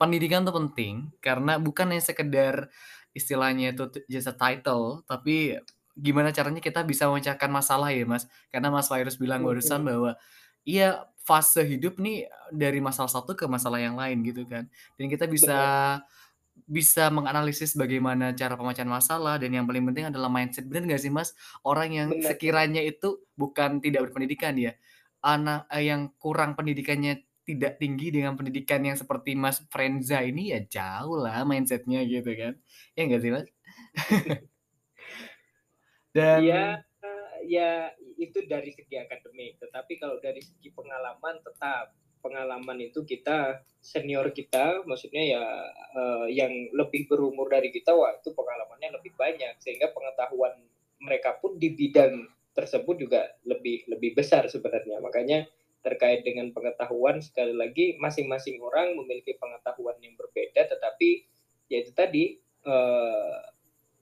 [0.00, 2.70] Pendidikan itu penting karena bukan hanya sekedar
[3.12, 5.58] istilahnya itu jasa title, tapi
[5.98, 8.30] gimana caranya kita bisa memecahkan masalah ya Mas.
[8.54, 10.14] Karena Mas Virus bilang barusan bahwa
[10.62, 14.64] iya fase hidup nih dari masalah satu ke masalah yang lain gitu kan.
[14.96, 15.60] Dan kita bisa
[16.00, 16.16] Betul
[16.66, 20.66] bisa menganalisis bagaimana cara pemecahan masalah dan yang paling penting adalah mindset.
[20.66, 21.36] Benar nggak sih Mas?
[21.62, 22.34] Orang yang Bener.
[22.34, 24.74] sekiranya itu bukan tidak berpendidikan ya,
[25.22, 30.60] anak eh, yang kurang pendidikannya tidak tinggi dengan pendidikan yang seperti Mas Frenza ini ya
[30.68, 32.52] jauh lah mindsetnya gitu kan.
[32.92, 33.48] Ya nggak sih Mas?
[36.16, 36.64] dan ya,
[37.48, 37.88] ya
[38.20, 41.96] itu dari segi akademik, tetapi kalau dari segi pengalaman tetap.
[42.18, 45.44] Pengalaman itu kita senior kita maksudnya ya
[45.94, 49.54] uh, yang lebih berumur dari kita wah itu pengalamannya lebih banyak.
[49.62, 50.58] Sehingga pengetahuan
[50.98, 52.26] mereka pun di bidang
[52.58, 54.98] tersebut juga lebih lebih besar sebenarnya.
[54.98, 55.46] Makanya
[55.78, 60.74] terkait dengan pengetahuan sekali lagi masing-masing orang memiliki pengetahuan yang berbeda.
[60.74, 61.10] Tetapi
[61.70, 62.34] ya itu tadi
[62.66, 63.38] uh,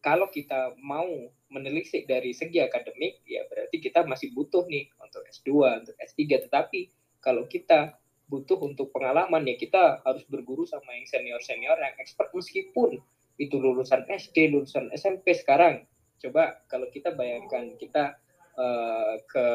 [0.07, 1.11] kalau kita mau
[1.51, 6.95] menelisik dari segi akademik ya berarti kita masih butuh nih untuk S2 untuk S3 tetapi
[7.19, 7.99] kalau kita
[8.31, 12.31] butuh untuk pengalaman ya kita harus berguru sama yang senior senior yang expert.
[12.31, 13.03] Meskipun
[13.39, 15.83] itu lulusan SD lulusan SMP sekarang.
[16.23, 18.15] Coba kalau kita bayangkan kita
[18.59, 19.47] uh, ke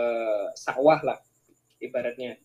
[0.59, 1.19] sawah lah
[1.79, 2.39] ibaratnya.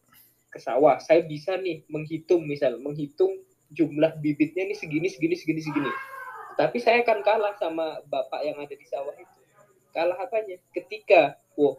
[0.50, 1.02] Ke sawah.
[1.02, 6.15] Saya bisa nih menghitung misal menghitung jumlah bibitnya nih segini segini segini segini
[6.56, 9.40] tapi saya akan kalah sama bapak yang ada di sawah itu.
[9.92, 10.56] Kalah apanya?
[10.72, 11.76] Ketika wow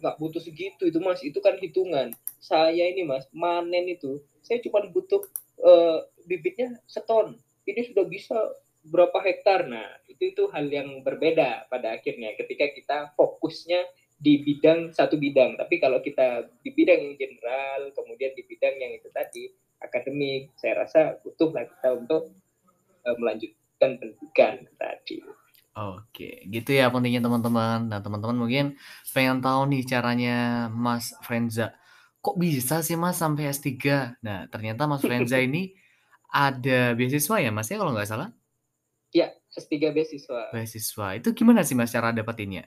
[0.00, 1.20] nggak butuh segitu itu mas.
[1.20, 2.14] Itu kan hitungan.
[2.40, 5.20] Saya ini mas manen itu saya cuma butuh
[5.60, 7.36] uh, bibitnya seton.
[7.68, 8.38] Ini sudah bisa
[8.86, 9.68] berapa hektar?
[9.68, 13.84] Nah itu itu hal yang berbeda pada akhirnya ketika kita fokusnya
[14.16, 15.58] di bidang satu bidang.
[15.60, 20.84] Tapi kalau kita di bidang yang general kemudian di bidang yang itu tadi akademik saya
[20.84, 22.32] rasa butuhlah kita untuk
[23.04, 23.16] uh,
[23.80, 25.16] melanjutkan pendidikan tadi
[25.70, 27.86] Oke, gitu ya pentingnya teman-teman.
[27.86, 28.74] Nah, teman-teman mungkin
[29.14, 31.78] pengen tahu nih caranya Mas Frenza.
[32.18, 34.18] Kok bisa sih Mas sampai S3?
[34.20, 35.72] Nah, ternyata Mas Frenza ini
[36.26, 38.34] ada beasiswa ya Mas ya kalau nggak salah?
[39.14, 40.50] Ya, S3 beasiswa.
[40.50, 41.06] Beasiswa.
[41.16, 42.66] Itu gimana sih Mas cara dapetinnya?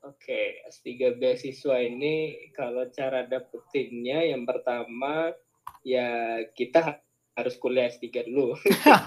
[0.00, 5.36] Oke, S3 beasiswa ini kalau cara dapetinnya yang pertama
[5.84, 7.04] ya kita
[7.40, 8.54] harus kuliah S3 dulu.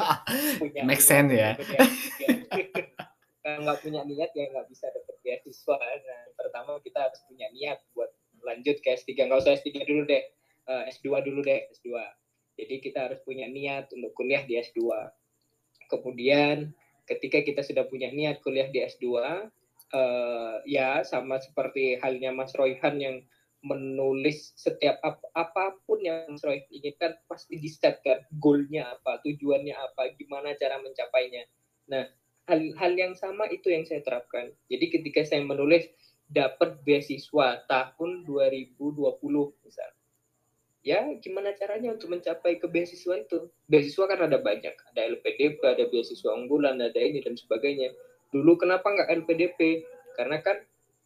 [0.61, 1.53] punya Make sense ya.
[3.43, 5.77] Kalau nggak punya niat ya nggak bisa dapet beasiswa.
[5.77, 8.11] Nah, pertama kita harus punya niat buat
[8.43, 9.27] lanjut ke S3.
[9.27, 10.23] Nggak usah S3 dulu deh,
[10.67, 11.91] uh, eh, S2 dulu deh, S2.
[12.53, 14.79] Jadi kita harus punya niat untuk kuliah di S2.
[15.91, 16.71] Kemudian
[17.03, 19.49] ketika kita sudah punya niat kuliah di S2, uh,
[19.91, 23.17] eh, ya sama seperti halnya Mas Royhan yang
[23.63, 29.23] menulis setiap ap apa pun yang Mas Roy inginkan pasti di set kan goalnya apa
[29.23, 31.47] tujuannya apa gimana cara mencapainya.
[31.87, 32.03] Nah
[32.51, 34.51] hal-hal yang sama itu yang saya terapkan.
[34.67, 35.87] Jadi ketika saya menulis
[36.27, 38.99] dapat beasiswa tahun 2020
[39.63, 39.89] misal.
[40.83, 43.47] Ya gimana caranya untuk mencapai ke beasiswa itu?
[43.71, 44.75] Beasiswa kan ada banyak.
[44.91, 47.95] Ada LPDP ada beasiswa unggulan ada ini dan sebagainya.
[48.35, 49.87] Dulu kenapa nggak LPDP
[50.19, 50.59] karena kan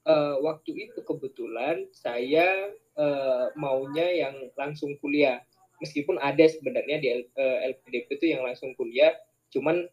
[0.08, 5.44] uh, waktu itu kebetulan saya uh, maunya yang langsung kuliah.
[5.78, 9.14] Meskipun ada sebenarnya di uh, eh, LPDP itu yang langsung kuliah
[9.54, 9.86] cuman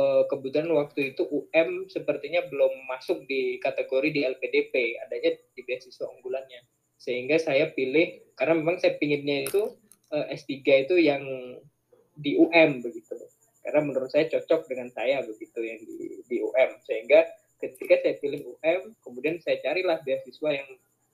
[0.00, 6.08] uh, kebetulan waktu itu UM sepertinya belum masuk di kategori di LPDP adanya di beasiswa
[6.08, 6.64] unggulannya.
[6.96, 9.76] Sehingga saya pilih karena memang saya pinginnya itu
[10.14, 11.22] uh, S3 itu yang
[12.16, 13.16] di UM begitu.
[13.60, 17.28] Karena menurut saya cocok dengan saya begitu yang di, di UM sehingga
[17.60, 20.68] ketika saya pilih UM, kemudian saya carilah beasiswa yang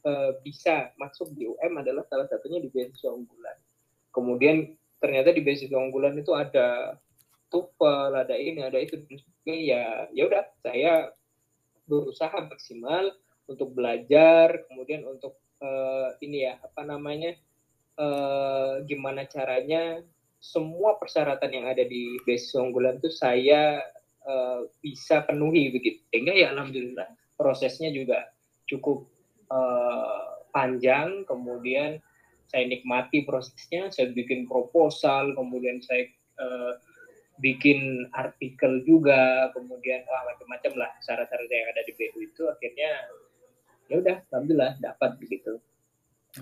[0.06, 3.58] uh, bisa masuk di UM adalah salah satunya di beasiswa unggulan.
[4.14, 6.96] Kemudian ternyata di beasiswa unggulan itu ada
[7.50, 8.98] TOEFL, ada ini, ada itu,
[9.46, 11.14] ya ya udah saya
[11.86, 13.14] berusaha maksimal
[13.46, 17.38] untuk belajar, kemudian untuk uh, ini ya apa namanya
[17.98, 20.02] uh, gimana caranya
[20.42, 23.82] semua persyaratan yang ada di beasiswa unggulan itu saya
[24.26, 26.02] uh, bisa penuhi begitu.
[26.10, 27.08] Sehingga ya alhamdulillah
[27.38, 28.26] prosesnya juga
[28.66, 29.06] cukup
[29.48, 31.24] uh, panjang.
[31.24, 32.02] Kemudian
[32.46, 36.06] saya nikmati prosesnya saya bikin proposal kemudian saya
[36.38, 36.78] uh,
[37.42, 42.42] bikin artikel juga kemudian wah macam-macam lah syarat-syarat yang ada di BU itu.
[42.50, 42.90] Akhirnya
[43.86, 45.62] ya udah alhamdulillah dapat begitu.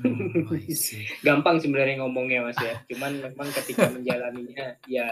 [0.03, 0.59] Oh,
[1.27, 5.07] Gampang sebenarnya ngomongnya mas ya, cuman memang ketika menjalaninya ya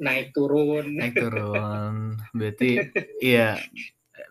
[0.00, 3.60] naik turun naik turun berarti iya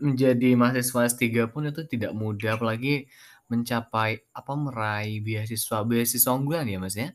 [0.01, 3.05] menjadi mahasiswa S3 pun itu tidak mudah apalagi
[3.49, 7.09] mencapai apa meraih beasiswa beasiswa unggulan ya Mas ya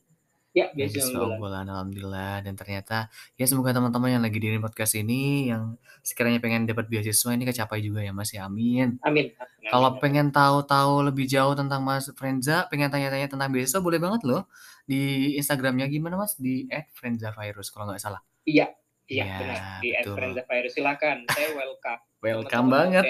[0.55, 1.67] Ya, beasiswa unggulan.
[1.67, 6.87] alhamdulillah dan ternyata ya semoga teman-teman yang lagi di podcast ini yang sekiranya pengen dapat
[6.87, 8.47] beasiswa ini kecapai juga ya Mas ya.
[8.47, 8.95] Amin.
[9.03, 9.35] Amin.
[9.67, 14.47] Kalau pengen tahu-tahu lebih jauh tentang Mas Frenza, pengen tanya-tanya tentang beasiswa boleh banget loh
[14.87, 18.23] di Instagramnya gimana Mas di @frenzavirus kalau nggak salah.
[18.45, 18.77] Iya,
[19.09, 19.59] iya ya, benar.
[19.81, 21.17] Di Friends Virus silakan.
[21.33, 22.01] Saya welcome.
[22.21, 23.05] Welcome banget.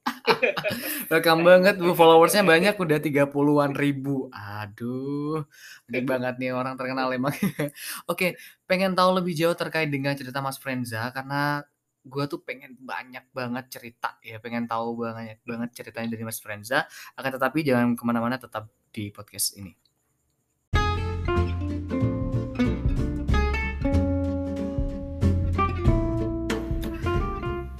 [1.12, 1.76] welcome banget.
[1.76, 2.80] Bu followersnya banyak.
[2.80, 4.32] Udah 30-an ribu.
[4.32, 5.44] Aduh
[5.84, 7.36] banyak banget nih orang terkenal emang.
[8.10, 11.60] Oke pengen tahu lebih jauh terkait dengan cerita Mas Frenza karena
[12.00, 14.40] gue tuh pengen banyak banget cerita ya.
[14.40, 16.88] Pengen tahu banyak banget ceritanya dari Mas Frenza.
[17.20, 19.89] Akan tetapi jangan ke mana-mana tetap di podcast ini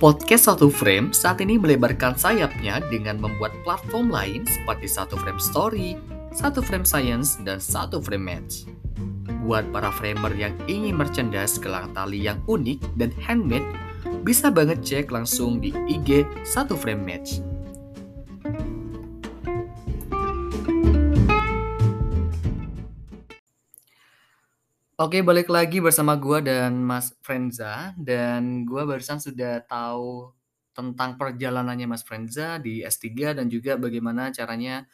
[0.01, 6.01] Podcast Satu Frame saat ini melebarkan sayapnya dengan membuat platform lain seperti Satu Frame Story,
[6.33, 8.65] Satu Frame Science, dan Satu Frame Match.
[9.45, 13.69] Buat para framer yang ingin merchandise gelang tali yang unik dan handmade,
[14.25, 17.45] bisa banget cek langsung di IG Satu Frame Match.
[25.01, 30.29] Oke, balik lagi bersama gua dan Mas Frenza, dan gua barusan sudah tahu
[30.77, 34.85] tentang perjalanannya Mas Frenza di S3 dan juga bagaimana caranya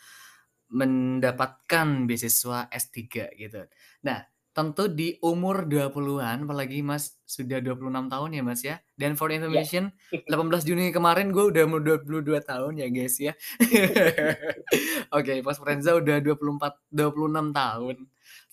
[0.70, 3.66] mendapatkan beasiswa S3 gitu.
[4.06, 4.22] Nah,
[4.54, 9.42] tentu di umur 20-an, apalagi Mas sudah 26 tahun ya Mas ya, dan for ya.
[9.42, 10.38] information, yeah.
[10.38, 13.34] 18 Juni kemarin gue udah umur 22 tahun ya guys ya.
[15.18, 18.06] Oke, Mas Frenza udah 24 26 tahun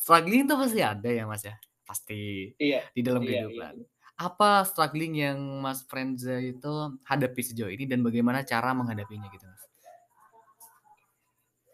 [0.04, 1.56] struggling itu pasti ada ya Mas ya?
[1.88, 3.74] Pasti iya, di dalam iya, kehidupan.
[3.80, 3.88] Iya.
[4.20, 9.63] Apa struggling yang Mas Frenza itu hadapi sejauh ini dan bagaimana cara menghadapinya gitu Mas?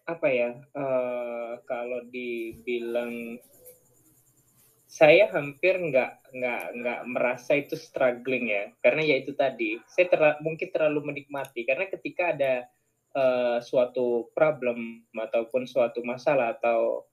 [0.06, 3.42] Apa ya, uh, kalau dibilang
[4.90, 10.18] saya hampir nggak nggak nggak merasa itu struggling ya karena ya itu tadi saya ter,
[10.42, 12.66] mungkin terlalu menikmati karena ketika ada
[13.14, 17.06] uh, suatu problem ataupun suatu masalah atau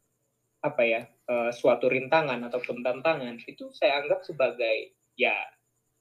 [0.67, 5.35] apa ya uh, suatu rintangan ataupun tantangan itu saya anggap sebagai ya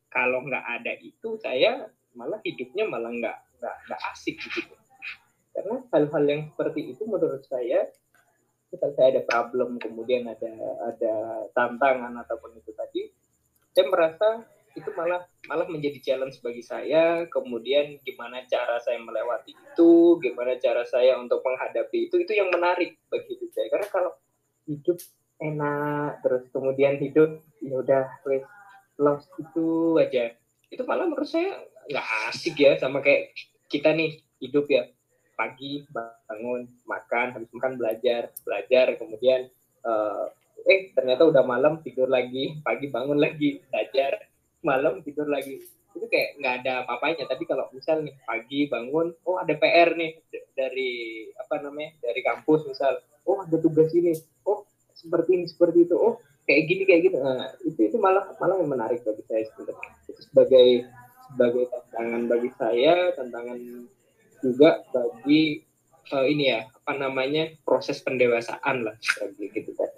[0.10, 4.74] kalau nggak ada itu saya malah hidupnya malah nggak nggak nggak asik gitu.
[5.56, 7.88] Karena hal-hal yang seperti itu menurut saya
[8.68, 10.52] ketika saya ada problem kemudian ada
[10.84, 11.16] ada
[11.56, 13.08] tantangan ataupun itu tadi
[13.72, 14.28] saya merasa
[14.76, 20.84] itu malah malah menjadi challenge bagi saya kemudian gimana cara saya melewati itu gimana cara
[20.84, 23.68] saya untuk menghadapi itu itu yang menarik bagi hidup saya.
[23.72, 24.12] Karena kalau
[24.66, 24.98] hidup
[25.40, 28.06] enak terus kemudian hidup ya udah
[29.00, 30.36] lost itu aja.
[30.72, 33.36] Itu malah menurut saya nggak asik ya sama kayak
[33.70, 34.90] kita nih hidup ya
[35.36, 39.52] pagi bangun makan habis makan belajar belajar kemudian
[39.84, 40.32] uh,
[40.66, 44.18] eh ternyata udah malam tidur lagi pagi bangun lagi belajar
[44.66, 45.62] malam tidur lagi.
[45.96, 50.20] Itu kayak nggak ada apa-apanya tapi kalau misal nih pagi bangun oh ada PR nih
[50.56, 50.92] dari
[51.36, 54.14] apa namanya dari kampus misal oh ada tugas ini.
[54.46, 55.96] Oh seperti ini seperti itu.
[55.98, 57.18] Oh kayak gini kayak gitu.
[57.20, 59.92] Nah, itu itu malah malah yang menarik bagi saya sebenarnya.
[60.08, 60.68] Itu sebagai
[61.26, 63.60] sebagai tantangan bagi saya tantangan
[64.46, 65.66] juga bagi
[66.14, 68.96] uh, ini ya apa namanya proses pendewasaan lah
[69.42, 69.90] gitu kan.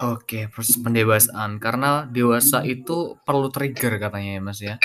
[0.00, 1.60] Oke, proses pendewasaan.
[1.60, 4.80] Karena dewasa itu perlu trigger katanya ya Mas ya.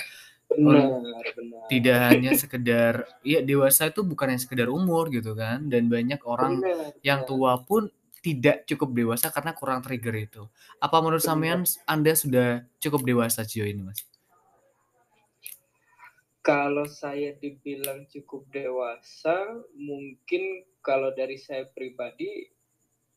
[0.57, 1.61] Benar, benar.
[1.67, 6.63] Tidak hanya sekedar ya dewasa itu bukan yang sekedar umur gitu kan dan banyak orang
[6.63, 7.91] benar, yang tua pun
[8.25, 10.43] tidak cukup dewasa karena kurang trigger itu.
[10.81, 14.01] Apa menurut Samian Anda sudah cukup dewasa Cio ini Mas?
[16.41, 22.49] Kalau saya dibilang cukup dewasa, mungkin kalau dari saya pribadi,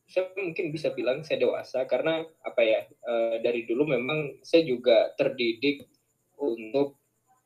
[0.09, 3.13] saya mungkin bisa bilang saya dewasa karena apa ya e,
[3.45, 5.85] dari dulu memang saya juga terdidik
[6.41, 6.98] untuk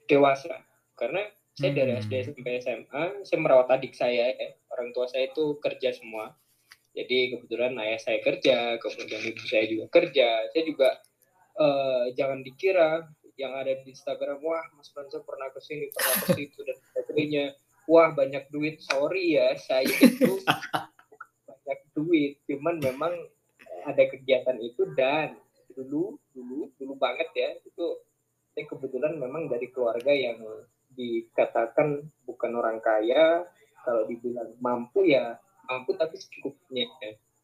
[0.08, 0.64] dewasa.
[0.98, 1.78] Karena saya hmm.
[1.78, 4.50] dari SD sampai SMA saya merawat adik saya ya.
[4.74, 6.34] orang tua saya itu kerja semua.
[6.94, 10.50] Jadi kebetulan ayah saya kerja kemudian ibu saya juga kerja.
[10.50, 10.90] Saya juga
[11.58, 11.68] e,
[12.18, 13.06] jangan dikira
[13.38, 17.46] yang ada di Instagram wah Mas Banso pernah ke sini pernah ke situ dan sebagainya.
[17.86, 18.82] Wah banyak duit.
[18.82, 20.42] Sorry ya saya itu
[21.50, 22.42] banyak duit.
[22.50, 23.14] Cuman memang
[23.86, 25.38] ada kegiatan itu dan
[25.74, 27.86] dulu dulu dulu banget ya itu
[28.54, 30.38] saya kebetulan memang dari keluarga yang
[30.94, 33.50] dikatakan bukan orang kaya.
[33.84, 35.36] Kalau dibilang mampu ya
[35.68, 36.88] mampu tapi secukupnya.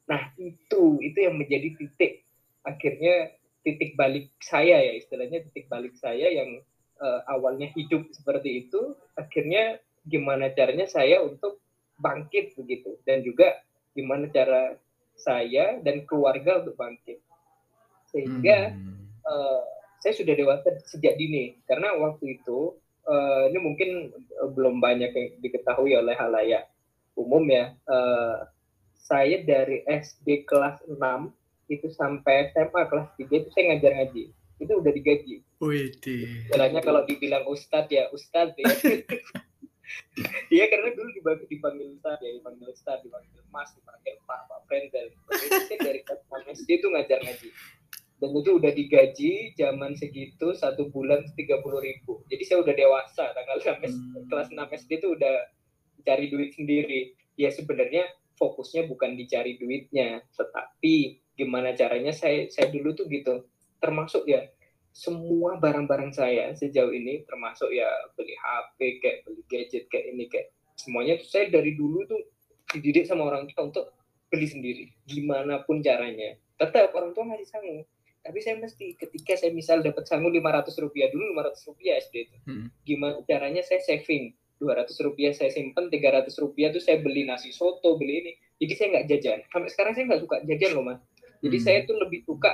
[0.08, 2.24] Nah itu itu yang menjadi titik.
[2.64, 6.64] Akhirnya titik balik saya ya istilahnya titik balik saya yang
[7.02, 8.96] uh, awalnya hidup seperti itu.
[9.20, 11.60] Akhirnya gimana caranya saya untuk
[12.00, 12.96] bangkit begitu.
[13.04, 13.60] Dan juga
[13.92, 14.80] gimana cara
[15.20, 17.20] saya dan keluarga untuk bangkit.
[18.16, 19.28] Sehingga hmm.
[19.28, 21.60] uh, saya sudah dewasa sejak dini.
[21.68, 22.76] Karena waktu itu
[23.08, 23.90] uh, ini mungkin
[24.56, 26.72] belum banyak yang diketahui oleh halayak
[27.16, 27.76] umum ya.
[27.86, 28.48] Uh,
[29.00, 30.98] saya dari SD kelas 6
[31.70, 34.24] itu sampai SMA kelas 3 itu saya ngajar ngaji.
[34.60, 35.36] Itu udah digaji.
[36.52, 38.68] Jalannya kalau dibilang ustadz ya ustadz ya.
[40.54, 44.86] Iya karena dulu dipanggil, dipanggil ustadz ya dipanggil ustadz dipanggil mas dipanggil pak pak friend
[44.94, 45.10] dan
[45.66, 47.50] saya dari kelas 6 SD itu ngajar ngaji
[48.20, 52.20] dan itu udah digaji zaman segitu satu bulan tiga puluh ribu.
[52.28, 54.28] Jadi saya udah dewasa tanggal hmm.
[54.28, 55.36] kelas 6 SD itu udah
[56.04, 57.16] cari duit sendiri.
[57.40, 63.48] Ya sebenarnya fokusnya bukan dicari duitnya tetapi gimana caranya saya saya dulu tuh gitu.
[63.80, 64.52] Termasuk ya
[64.92, 67.88] semua barang-barang saya sejauh ini termasuk ya
[68.20, 72.20] beli HP kayak beli gadget kayak ini kayak semuanya tuh saya dari dulu tuh
[72.76, 73.96] dididik sama orang tua untuk
[74.28, 76.36] beli sendiri gimana pun caranya.
[76.60, 77.88] Tetap orang tua ngasih sangu
[78.30, 81.98] tapi saya mesti ketika saya misal dapat sangu lima ratus rupiah dulu lima ratus rupiah
[81.98, 82.38] SD itu.
[82.46, 82.70] Hmm.
[82.86, 84.38] gimana caranya saya saving?
[84.60, 88.32] dua ratus rupiah saya simpen tiga ratus rupiah tuh saya beli nasi soto beli ini.
[88.60, 89.40] Jadi saya nggak jajan.
[89.50, 91.00] Sampai sekarang saya nggak suka jajan loh mas.
[91.42, 91.66] Jadi hmm.
[91.66, 92.52] saya tuh lebih suka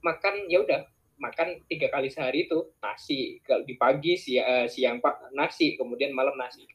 [0.00, 0.80] makan ya udah
[1.20, 3.38] makan tiga kali sehari itu nasi.
[3.44, 6.66] Kalau di pagi siang, eh, siang pak nasi kemudian malam nasi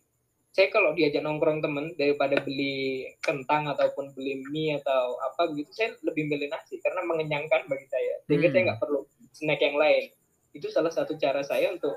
[0.57, 5.93] saya kalau diajak nongkrong temen daripada beli kentang ataupun beli mie atau apa begitu saya
[6.01, 8.25] lebih milih nasi karena mengenyangkan bagi saya.
[8.25, 8.53] Sehingga hmm.
[8.57, 9.05] saya nggak perlu
[9.37, 10.09] snack yang lain.
[10.57, 11.93] Itu salah satu cara saya untuk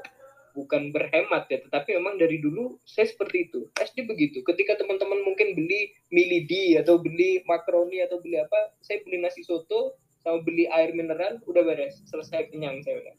[0.53, 3.65] bukan berhemat ya tetapi memang dari dulu saya seperti itu.
[3.81, 4.45] SD begitu.
[4.45, 9.97] Ketika teman-teman mungkin beli milidi atau beli makaroni atau beli apa saya beli nasi soto
[10.21, 12.05] sama beli air mineral udah beres.
[12.13, 13.17] Selesai kenyang saya udah.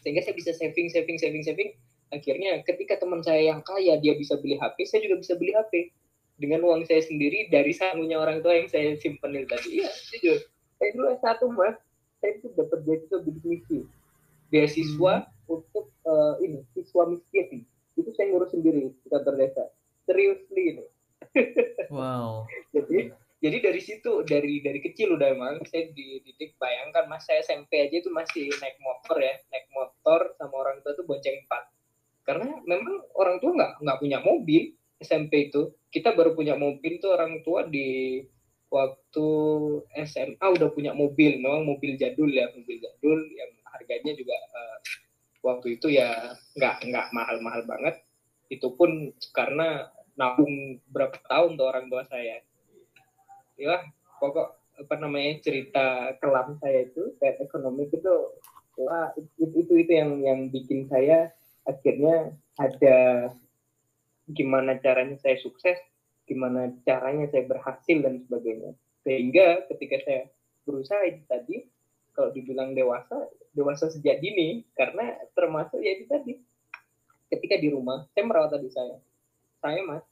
[0.00, 1.76] Sehingga saya bisa saving saving saving saving
[2.12, 5.90] akhirnya ketika teman saya yang kaya dia bisa beli HP saya juga bisa beli HP
[6.36, 9.82] dengan uang saya sendiri dari sangunya orang tua yang saya simpen tadi.
[9.82, 10.38] Iya jujur.
[10.80, 11.76] Saya dulu S1 mas.
[12.18, 13.78] Saya itu dapat beasiswa bidik misi
[14.52, 15.48] beasiswa hmm.
[15.48, 17.64] untuk uh, ini siswa miskin.
[17.96, 19.64] Itu saya ngurus sendiri di kantor desa.
[20.04, 20.86] Seriously ini.
[21.92, 22.48] Wow.
[22.72, 27.84] Jadi jadi dari situ dari dari kecil udah emang saya dididik bayangkan mas saya SMP
[27.84, 29.36] aja itu masih naik motor ya.
[29.52, 31.68] Naik motor sama orang tua tuh bonceng empat
[32.22, 34.62] karena memang orang tua nggak nggak punya mobil
[35.02, 35.74] SMP itu.
[35.92, 38.22] Kita baru punya mobil tuh orang tua di
[38.72, 39.28] waktu
[40.06, 41.42] SMA udah punya mobil.
[41.42, 44.78] Memang mobil jadul ya mobil jadul yang harganya juga uh,
[45.42, 48.00] waktu itu ya nggak nggak mahal-mahal banget.
[48.48, 52.40] Itu pun karena nabung berapa tahun tuh orang tua saya.
[53.58, 53.82] Ya
[54.22, 58.14] pokok apa namanya cerita kelam saya itu kayak ekonomi itu
[58.80, 61.28] wah itu, itu itu yang yang bikin saya
[61.68, 63.30] akhirnya ada
[64.30, 65.78] gimana caranya saya sukses
[66.26, 68.72] gimana caranya saya berhasil dan sebagainya.
[69.02, 70.22] Sehingga ketika saya
[70.62, 71.56] berusaha itu tadi
[72.14, 76.34] kalau dibilang dewasa dewasa sejak dini karena termasuk ya itu tadi.
[77.32, 78.96] Ketika di rumah saya merawat tadi saya.
[79.58, 80.04] Saya mas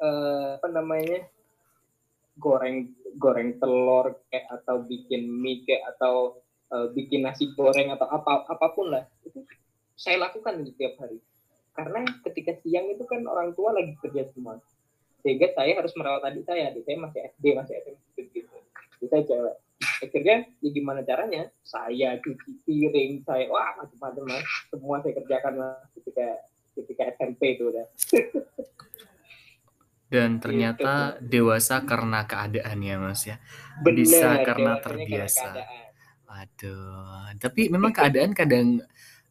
[0.00, 1.26] eh, apa namanya
[2.40, 6.40] goreng goreng telur kayak atau bikin mie kayak atau
[6.72, 9.04] eh, bikin nasi goreng atau apa apa pun lah.
[9.26, 9.44] Itu
[10.00, 11.20] saya lakukan di tiap hari.
[11.76, 14.56] Karena ketika siang itu kan orang tua lagi kerja semua.
[15.20, 16.72] Sehingga saya harus merawat adik saya.
[16.72, 18.56] Adik saya masih SD masih SMP gitu.
[18.96, 19.56] Jadi saya cewek.
[20.00, 21.52] Akhirnya ya gimana caranya?
[21.60, 24.48] Saya cuci piring saya wah macam-macam mas.
[24.72, 26.26] Semua saya kerjakan mas ketika
[26.80, 27.86] ketika SMP itu udah.
[30.10, 31.44] Dan ternyata gitu.
[31.44, 33.36] dewasa karena keadaan ya mas ya.
[33.84, 35.48] Bener, bisa karena terbiasa.
[36.24, 37.36] waduh.
[37.36, 38.80] Tapi memang keadaan kadang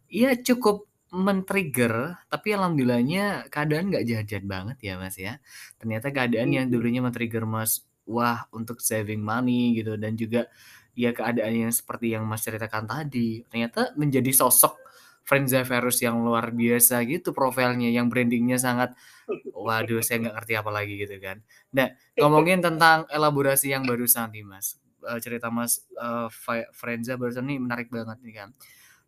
[0.10, 5.38] Iya cukup men-trigger, tapi alhamdulillahnya keadaan nggak jahat-jahat banget ya Mas ya.
[5.82, 10.50] Ternyata keadaan yang dulunya men-trigger Mas, wah untuk saving money gitu dan juga
[10.98, 14.78] ya keadaan yang seperti yang Mas ceritakan tadi, ternyata menjadi sosok
[15.26, 18.94] Frenza Verus yang luar biasa gitu profilnya, yang brandingnya sangat
[19.54, 21.38] waduh saya nggak ngerti apa lagi gitu kan.
[21.74, 26.30] Nah ngomongin tentang elaborasi yang barusan nih Mas, uh, cerita Mas, uh,
[26.74, 28.50] Frenza barusan nih menarik banget nih kan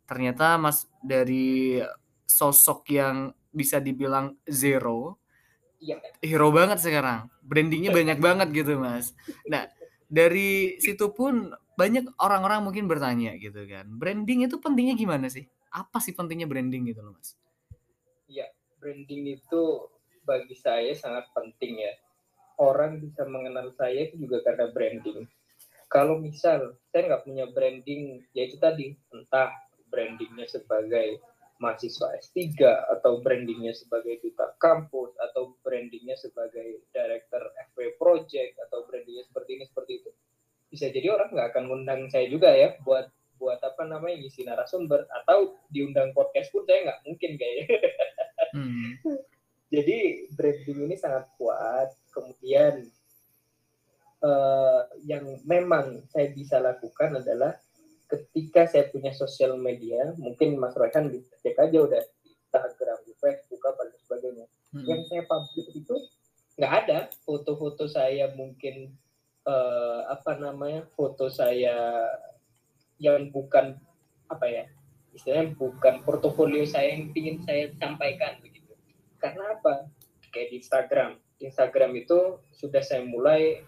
[0.04, 1.80] ternyata Mas dari
[2.26, 5.20] sosok yang bisa dibilang zero,
[5.82, 6.00] ya.
[6.24, 7.28] hero banget sekarang.
[7.44, 9.12] Brandingnya banyak banget gitu Mas.
[9.46, 9.68] Nah
[10.08, 15.48] dari situ pun banyak orang-orang mungkin bertanya gitu kan, branding itu pentingnya gimana sih?
[15.72, 17.32] Apa sih pentingnya branding gitu loh Mas?
[18.28, 19.88] Iya, branding itu
[20.28, 21.92] bagi saya sangat penting ya.
[22.60, 25.24] Orang bisa mengenal saya itu juga karena branding.
[25.88, 29.52] Kalau misal saya nggak punya branding, ya itu tadi entah
[29.92, 31.20] brandingnya sebagai
[31.62, 32.58] mahasiswa S3
[32.98, 39.64] atau brandingnya sebagai duta kampus atau brandingnya sebagai director FP project atau brandingnya seperti ini
[39.70, 40.10] seperti itu.
[40.66, 43.06] Bisa jadi orang nggak akan ngundang saya juga ya buat
[43.38, 47.66] buat apa namanya ngisi narasumber atau diundang podcast pun saya nggak mungkin kayaknya.
[48.52, 49.00] Hmm.
[49.72, 51.88] jadi branding ini sangat kuat.
[52.12, 52.84] Kemudian
[54.20, 57.56] uh, yang memang saya bisa lakukan adalah
[58.12, 61.08] ketika saya punya sosial media, mungkin Mas Royhan
[61.40, 64.46] cek aja udah di Instagram, di Facebook, apa dan sebagainya.
[64.76, 64.84] Hmm.
[64.84, 65.96] Yang saya publish itu
[66.60, 68.92] nggak ada foto-foto saya mungkin
[69.48, 72.04] uh, apa namanya foto saya
[73.00, 73.80] yang bukan
[74.28, 74.64] apa ya
[75.12, 78.72] istilahnya bukan portofolio saya yang ingin saya sampaikan begitu.
[79.20, 79.88] Karena apa?
[80.32, 81.10] Kayak di Instagram.
[81.42, 83.60] Instagram itu sudah saya mulai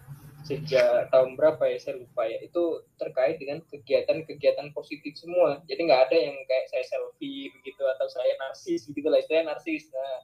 [0.45, 2.37] sejak tahun berapa ya saya lupa ya.
[2.45, 5.59] Itu terkait dengan kegiatan-kegiatan positif semua.
[5.65, 9.89] Jadi nggak ada yang kayak saya selfie begitu atau saya narsis begitu lah istilahnya narsis.
[9.89, 10.17] Nah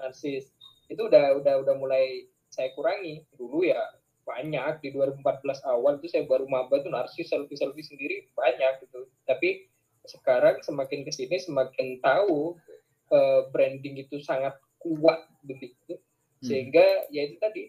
[0.00, 0.48] narsis.
[0.88, 3.22] Itu udah udah udah mulai saya kurangi.
[3.36, 3.80] Dulu ya
[4.26, 5.22] banyak di 2014
[5.70, 9.06] awal itu saya baru maba tuh narsis selfie selfie sendiri banyak gitu.
[9.28, 9.68] Tapi
[10.08, 12.56] sekarang semakin ke sini semakin tahu
[13.12, 16.00] uh, branding itu sangat kuat begitu.
[16.36, 16.52] Hmm.
[16.52, 17.08] sehingga hmm.
[17.16, 17.62] ya itu tadi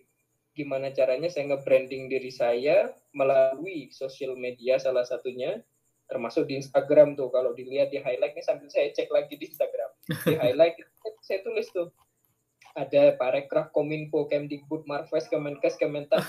[0.58, 5.62] gimana caranya saya nge-branding diri saya melalui sosial media salah satunya
[6.10, 7.30] termasuk di Instagram tuh.
[7.30, 9.92] Kalau dilihat di highlight nih sambil saya cek lagi di Instagram.
[10.26, 10.82] Di highlight
[11.22, 11.94] saya tulis tuh
[12.74, 16.22] ada parekraf Kominfo, Kemdikbud, Marves, Kemenkes, Kementan,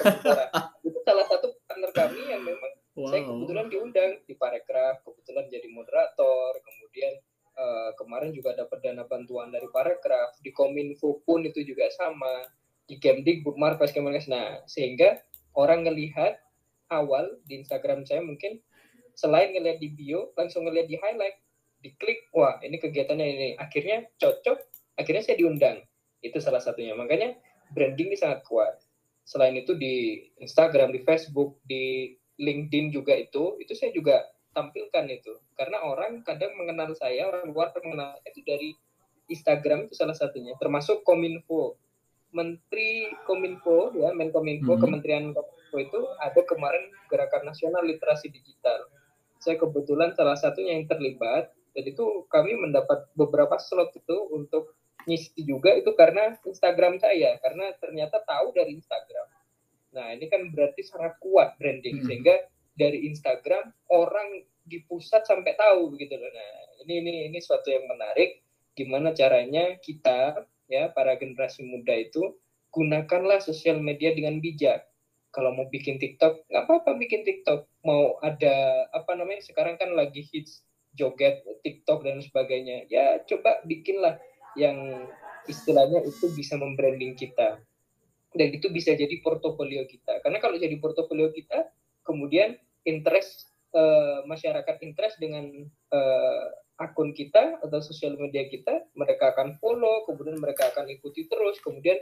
[0.86, 3.12] itu salah satu partner kami yang memang wow.
[3.12, 7.20] saya kebetulan diundang di parekraf, kebetulan jadi moderator, kemudian
[7.52, 12.48] uh, kemarin juga dapat dana bantuan dari parekraf, di Kominfo pun itu juga sama
[12.88, 14.26] di Kemdikbud Markas Kemenkes.
[14.32, 15.20] Nah, sehingga
[15.52, 16.40] orang ngelihat
[16.88, 18.58] awal di Instagram saya mungkin
[19.12, 21.36] selain ngelihat di bio, langsung ngelihat di highlight,
[21.84, 23.48] diklik, wah ini kegiatannya ini.
[23.60, 24.58] Akhirnya cocok,
[24.96, 25.84] akhirnya saya diundang.
[26.24, 26.96] Itu salah satunya.
[26.96, 27.36] Makanya
[27.76, 28.80] branding ini sangat kuat.
[29.28, 34.24] Selain itu di Instagram, di Facebook, di LinkedIn juga itu, itu saya juga
[34.56, 35.36] tampilkan itu.
[35.52, 38.72] Karena orang kadang mengenal saya, orang luar mengenal itu dari
[39.28, 40.56] Instagram itu salah satunya.
[40.56, 41.76] Termasuk Kominfo
[42.32, 44.82] Menteri Kominfo ya Menkominfo hmm.
[44.82, 48.88] Kementerian oh itu ada kemarin gerakan nasional literasi digital
[49.38, 54.74] saya kebetulan salah satunya yang terlibat dan itu kami mendapat beberapa slot itu untuk
[55.06, 59.26] ngisi juga itu karena Instagram saya karena ternyata tahu dari Instagram.
[59.94, 62.06] Nah ini kan berarti sangat kuat branding hmm.
[62.10, 62.34] sehingga
[62.74, 66.28] dari Instagram orang di pusat sampai tahu begitu loh.
[66.28, 66.50] Nah
[66.84, 68.42] ini ini ini suatu yang menarik.
[68.74, 72.36] Gimana caranya kita ya para generasi muda itu
[72.70, 74.84] gunakanlah sosial media dengan bijak.
[75.32, 77.68] Kalau mau bikin TikTok nggak apa-apa bikin TikTok.
[77.84, 80.64] Mau ada apa namanya sekarang kan lagi hits
[80.96, 82.88] joget TikTok dan sebagainya.
[82.92, 84.20] Ya coba bikinlah
[84.56, 85.08] yang
[85.48, 87.60] istilahnya itu bisa membranding kita
[88.36, 91.72] dan itu bisa jadi portofolio kita karena kalau jadi portofolio kita
[92.04, 95.48] kemudian interest uh, masyarakat interest dengan
[95.92, 96.44] uh,
[96.78, 101.98] akun kita atau sosial media kita mereka akan follow kemudian mereka akan ikuti terus kemudian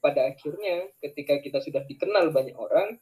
[0.00, 3.00] pada akhirnya ketika kita sudah dikenal banyak orang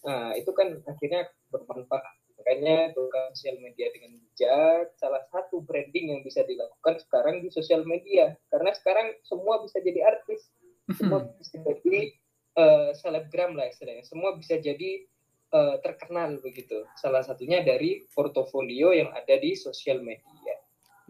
[0.00, 6.20] nah itu kan akhirnya bermanfaat Makanya buka sosial media dengan bijak, salah satu branding yang
[6.24, 8.32] bisa dilakukan sekarang di sosial media.
[8.48, 10.48] Karena sekarang semua bisa jadi artis,
[10.96, 12.16] semua bisa jadi
[12.56, 14.08] uh, selebgram lah istilahnya.
[14.08, 15.04] Semua bisa jadi
[15.52, 16.80] uh, terkenal begitu.
[16.96, 20.24] Salah satunya dari portofolio yang ada di sosial media.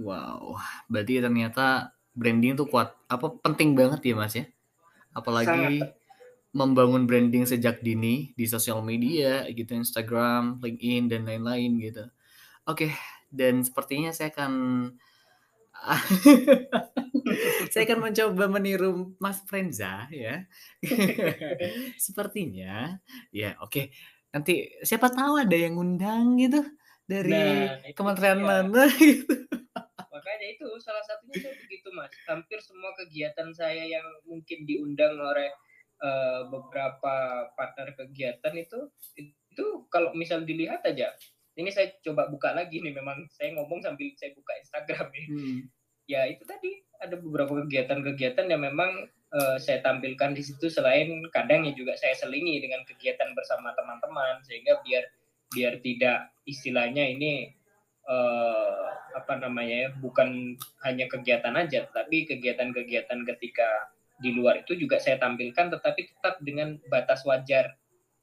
[0.00, 0.56] Wow,
[0.88, 2.96] berarti ternyata branding itu kuat.
[3.06, 4.48] Apa penting banget ya mas ya?
[5.12, 6.00] Apalagi Sangat
[6.50, 12.04] membangun branding sejak dini di sosial media gitu Instagram, LinkedIn dan lain-lain gitu.
[12.66, 12.90] Oke,
[13.30, 14.52] dan sepertinya saya akan
[17.72, 20.44] saya akan mencoba meniru Mas Frenza ya.
[22.04, 22.98] sepertinya
[23.30, 23.94] ya oke.
[24.30, 26.62] Nanti siapa tahu ada yang ngundang gitu
[27.06, 29.46] dari nah, kementerian mana gitu.
[30.10, 32.10] Makanya itu salah satunya begitu Mas.
[32.26, 35.50] Hampir semua kegiatan saya yang mungkin diundang oleh
[36.02, 41.12] uh, beberapa partner kegiatan itu itu kalau misal dilihat aja
[41.58, 45.58] ini saya coba buka lagi nih memang saya ngomong sambil saya buka Instagram nih hmm.
[46.08, 51.64] ya itu tadi ada beberapa kegiatan-kegiatan yang memang uh, saya tampilkan di situ selain kadang
[51.68, 55.04] ya juga saya selingi dengan kegiatan bersama teman-teman sehingga biar
[55.50, 57.50] biar tidak istilahnya ini
[58.08, 60.54] uh, apa namanya ya bukan
[60.86, 63.90] hanya kegiatan aja tapi kegiatan-kegiatan ketika
[64.20, 67.74] di luar itu juga saya tampilkan tetapi tetap dengan batas wajar.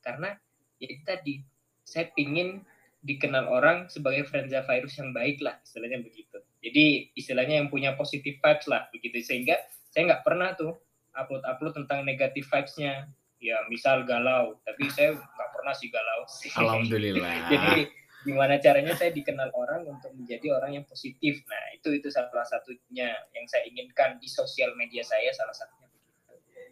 [0.06, 0.38] Karena
[0.78, 1.34] ya itu tadi
[1.82, 2.62] saya pingin
[3.02, 6.38] dikenal orang sebagai Frenza virus yang baik lah istilahnya begitu.
[6.62, 9.18] Jadi istilahnya yang punya positive vibes lah begitu.
[9.26, 9.58] Sehingga
[9.90, 10.78] saya nggak pernah tuh
[11.18, 13.10] upload-upload tentang negatif vibes-nya.
[13.38, 16.22] Ya misal galau tapi saya nggak pernah sih galau.
[16.30, 17.34] Sih alhamdulillah.
[17.52, 17.90] Jadi
[18.28, 23.16] gimana caranya saya dikenal orang untuk menjadi orang yang positif nah itu itu salah satunya
[23.32, 25.88] yang saya inginkan di sosial media saya salah satunya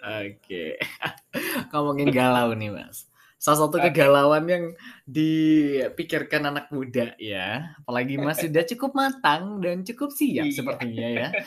[0.06, 0.78] Oke.
[1.74, 3.10] Ngomongin galau nih, Mas.
[3.36, 4.64] Salah satu kegalauan yang
[5.06, 10.56] dipikirkan anak muda ya, apalagi Mas sudah cukup matang dan cukup siap iya.
[10.56, 11.28] sepertinya ya.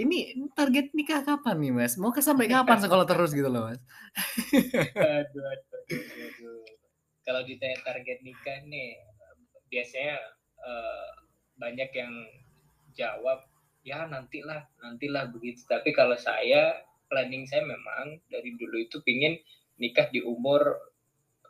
[0.00, 2.00] Ini target nikah kapan nih, Mas?
[2.00, 3.80] Mau ke sampai kapan sekolah terus gitu loh, Mas?
[4.96, 6.59] aduh, aduh, aduh.
[7.24, 8.96] Kalau ditanya target nikah nih,
[9.68, 10.16] biasanya
[10.64, 11.08] uh,
[11.60, 12.14] banyak yang
[12.96, 13.44] jawab
[13.84, 15.64] ya nantilah nantilah begitu.
[15.68, 19.36] Tapi kalau saya planning saya memang dari dulu itu pingin
[19.80, 20.78] nikah di umur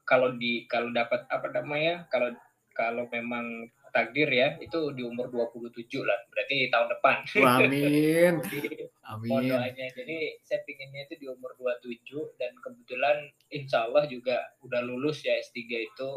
[0.07, 2.33] kalau di kalau dapat apa namanya kalau
[2.75, 7.17] kalau memang takdir ya itu di umur 27 lah berarti tahun depan.
[7.45, 8.35] Amin.
[9.11, 9.51] Amin.
[9.51, 9.87] doanya.
[9.91, 15.39] Jadi saya pinginnya itu di umur 27 dan kebetulan insya Allah juga udah lulus ya
[15.39, 16.11] S3 itu.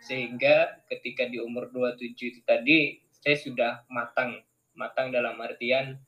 [0.00, 4.40] Sehingga ketika di umur 27 itu tadi saya sudah matang.
[4.72, 6.00] Matang dalam artian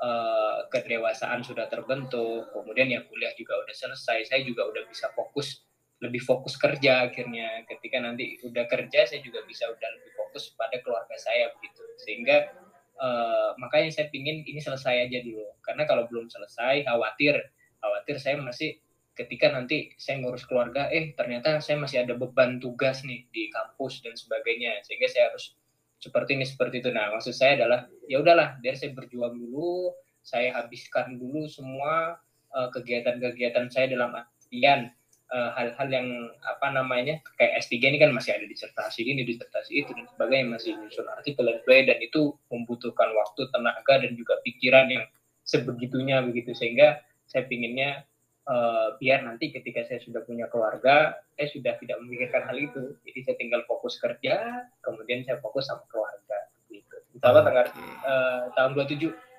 [0.00, 5.66] uh, kedewasaan sudah terbentuk, kemudian ya kuliah juga udah selesai, saya juga udah bisa fokus
[6.00, 7.64] lebih fokus kerja akhirnya.
[7.68, 11.84] Ketika nanti udah kerja saya juga bisa udah lebih fokus pada keluarga saya begitu.
[12.00, 12.48] Sehingga
[12.96, 15.44] uh, makanya saya pingin ini selesai aja dulu.
[15.60, 17.36] Karena kalau belum selesai khawatir.
[17.80, 18.76] Khawatir saya masih
[19.16, 24.00] ketika nanti saya ngurus keluarga eh ternyata saya masih ada beban tugas nih di kampus
[24.00, 24.80] dan sebagainya.
[24.84, 25.56] Sehingga saya harus
[26.00, 26.88] seperti ini seperti itu.
[26.92, 32.20] Nah maksud saya adalah ya udahlah biar saya berjuang dulu saya habiskan dulu semua
[32.52, 34.92] uh, kegiatan-kegiatan saya dalam artian
[35.30, 36.06] uh, hal-hal yang
[36.44, 40.76] apa namanya kayak S3 ini kan masih ada disertasi ini disertasi itu dan sebagainya masih
[40.76, 45.04] nyusun artikel dan dan itu membutuhkan waktu tenaga dan juga pikiran yang
[45.46, 47.00] sebegitunya begitu sehingga
[47.30, 48.04] saya pinginnya
[48.50, 52.98] uh, biar nanti ketika saya sudah punya keluarga, saya sudah tidak memikirkan hal itu.
[53.06, 56.38] Jadi saya tinggal fokus kerja, kemudian saya fokus sama keluarga.
[56.66, 56.96] Gitu.
[57.14, 57.66] Insya Allah tanggal
[58.02, 59.29] uh, tahun 27.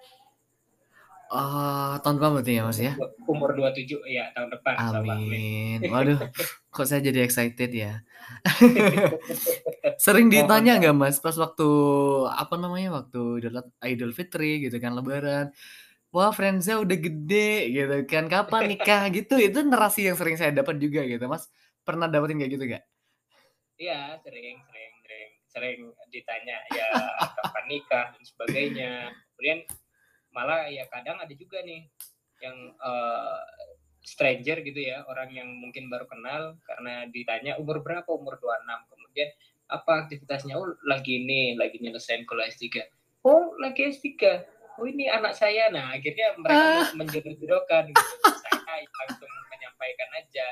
[1.32, 2.92] Oh, tahun depan berarti ya Mas ya?
[3.24, 4.76] Umur 27 ya tahun depan.
[5.00, 5.80] Amin.
[5.92, 6.20] Waduh,
[6.68, 8.04] kok saya jadi excited ya.
[10.04, 11.70] Sering ditanya nggak Mas pas waktu
[12.28, 15.56] apa namanya waktu Idul Idul Fitri gitu kan Lebaran.
[16.12, 18.28] Wah, Friendza udah gede gitu kan.
[18.28, 19.40] Kapan nikah gitu.
[19.40, 21.32] Itu narasi yang sering saya dapat juga gitu.
[21.32, 21.48] Mas
[21.88, 22.84] pernah dapetin kayak gitu gak?
[23.80, 25.80] Iya, sering, sering, sering, sering
[26.12, 26.88] ditanya ya
[27.40, 28.92] kapan nikah dan sebagainya.
[29.40, 29.60] Kemudian
[30.32, 31.88] malah ya kadang ada juga nih
[32.42, 33.40] yang uh,
[34.02, 38.08] stranger gitu ya orang yang mungkin baru kenal karena ditanya umur berapa?
[38.10, 39.30] Umur 26 kemudian
[39.72, 40.58] apa aktivitasnya?
[40.58, 42.82] Oh lagi ini lagi nyelesain kuliah S3
[43.26, 44.10] oh lagi S3
[44.82, 45.70] oh ini anak saya.
[45.70, 46.90] Nah akhirnya mereka ah.
[46.98, 48.06] menjodoh-jodohkan gitu.
[48.42, 50.48] saya langsung menyampaikan aja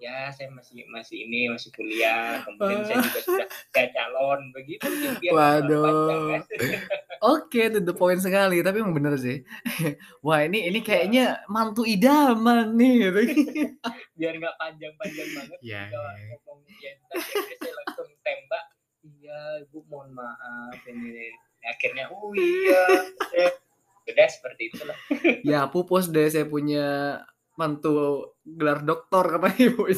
[0.00, 4.88] ya saya masih masih ini masih kuliah kemudian saya juga sudah kayak calon begitu
[5.20, 6.40] biar waduh kan.
[7.36, 9.44] oke okay, to the point sekali tapi emang bener sih
[10.24, 10.88] wah ini ini iya.
[10.88, 13.20] kayaknya mantu idaman nih gitu.
[14.16, 16.24] biar nggak panjang-panjang banget ya, kalau ya.
[16.32, 16.92] ngomong ya
[17.60, 18.64] saya langsung tembak
[19.04, 21.28] iya ibu mohon maaf ini
[21.60, 23.04] akhirnya oh iya
[24.08, 24.96] udah seperti itulah
[25.44, 27.20] ya pupus deh saya punya
[27.60, 27.92] mantu
[28.40, 29.84] gelar doktor kata ibu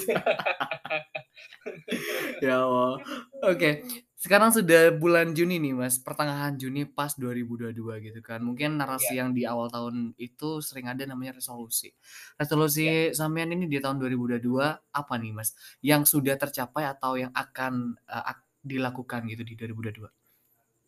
[2.45, 2.99] ya Allah.
[2.99, 3.73] Oke, okay.
[4.19, 7.71] sekarang sudah bulan Juni nih Mas, pertengahan Juni pas 2022
[8.11, 8.43] gitu kan.
[8.43, 9.23] Mungkin narasi yeah.
[9.23, 11.95] yang di awal tahun itu sering ada namanya resolusi.
[12.35, 13.15] Resolusi yeah.
[13.15, 14.43] sampean ini di tahun 2022
[14.91, 15.55] apa nih Mas?
[15.79, 18.35] Yang sudah tercapai atau yang akan uh,
[18.67, 20.11] dilakukan gitu di 2022?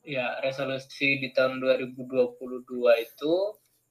[0.04, 2.60] Ya, resolusi di tahun 2022
[3.00, 3.32] itu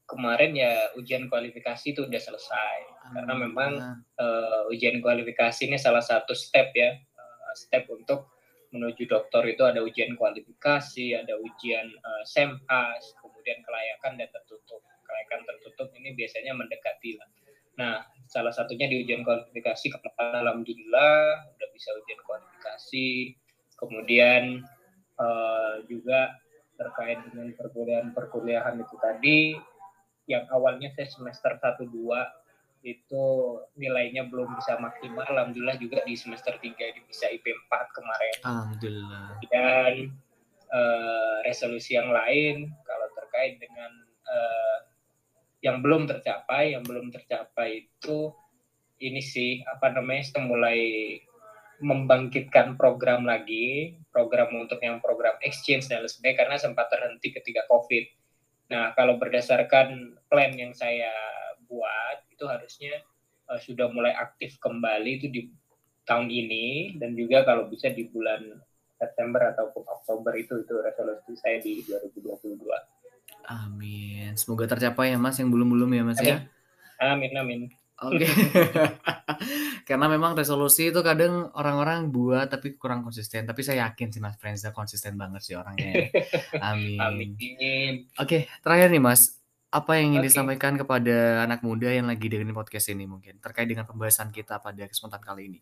[0.04, 2.80] kemarin ya ujian kualifikasi itu udah selesai.
[3.04, 3.20] Hmm.
[3.20, 3.72] karena memang
[4.16, 6.96] uh, ujian kualifikasi ini salah satu step ya.
[6.96, 8.32] Uh, step untuk
[8.74, 14.82] menuju dokter itu ada ujian kualifikasi ada ujian uh, eh, SEMHAS kemudian kelayakan dan tertutup.
[15.06, 17.30] Kelayakan tertutup ini biasanya mendekati lah.
[17.78, 17.96] Nah
[18.26, 23.38] salah satunya di ujian kualifikasi alhamdulillah udah bisa ujian kualifikasi.
[23.78, 24.64] Kemudian
[25.20, 26.34] uh, juga
[26.74, 29.38] terkait dengan perkuliahan perkuliahan itu tadi
[30.30, 31.92] yang awalnya saya semester 1 2
[32.84, 33.26] itu
[33.80, 35.24] nilainya belum bisa maksimal.
[35.24, 38.36] Alhamdulillah juga di semester 3 ini bisa IP 4 kemarin.
[38.44, 39.28] Alhamdulillah.
[39.48, 39.94] Dan
[40.68, 43.92] uh, resolusi yang lain kalau terkait dengan
[44.28, 44.78] uh,
[45.64, 48.36] yang belum tercapai yang belum tercapai itu
[49.00, 50.80] ini sih apa namanya kita mulai
[51.80, 58.04] membangkitkan program lagi program untuk yang program exchange dan sebagainya karena sempat terhenti ketika covid
[58.74, 61.14] Nah, kalau berdasarkan plan yang saya
[61.70, 63.06] buat itu harusnya
[63.46, 65.42] uh, sudah mulai aktif kembali itu di
[66.10, 68.58] tahun ini dan juga kalau bisa di bulan
[68.98, 72.66] September ataupun Oktober itu itu resolusi saya di 2022.
[73.46, 74.34] Amin.
[74.34, 76.34] Semoga tercapai ya Mas yang belum-belum ya Mas amin.
[76.34, 76.38] ya.
[76.98, 77.62] Amin amin.
[78.02, 78.26] Oke.
[78.26, 78.32] Okay.
[79.84, 83.44] Karena memang resolusi itu kadang orang-orang buat tapi kurang konsisten.
[83.44, 86.08] Tapi saya yakin sih Mas Frenza konsisten banget sih orangnya.
[86.64, 87.00] Amin.
[87.00, 87.94] Amin.
[88.16, 90.30] Oke, okay, terakhir nih Mas, apa yang ingin okay.
[90.32, 94.86] disampaikan kepada anak muda yang lagi dengerin podcast ini mungkin terkait dengan pembahasan kita pada
[94.86, 95.60] kesempatan kali ini?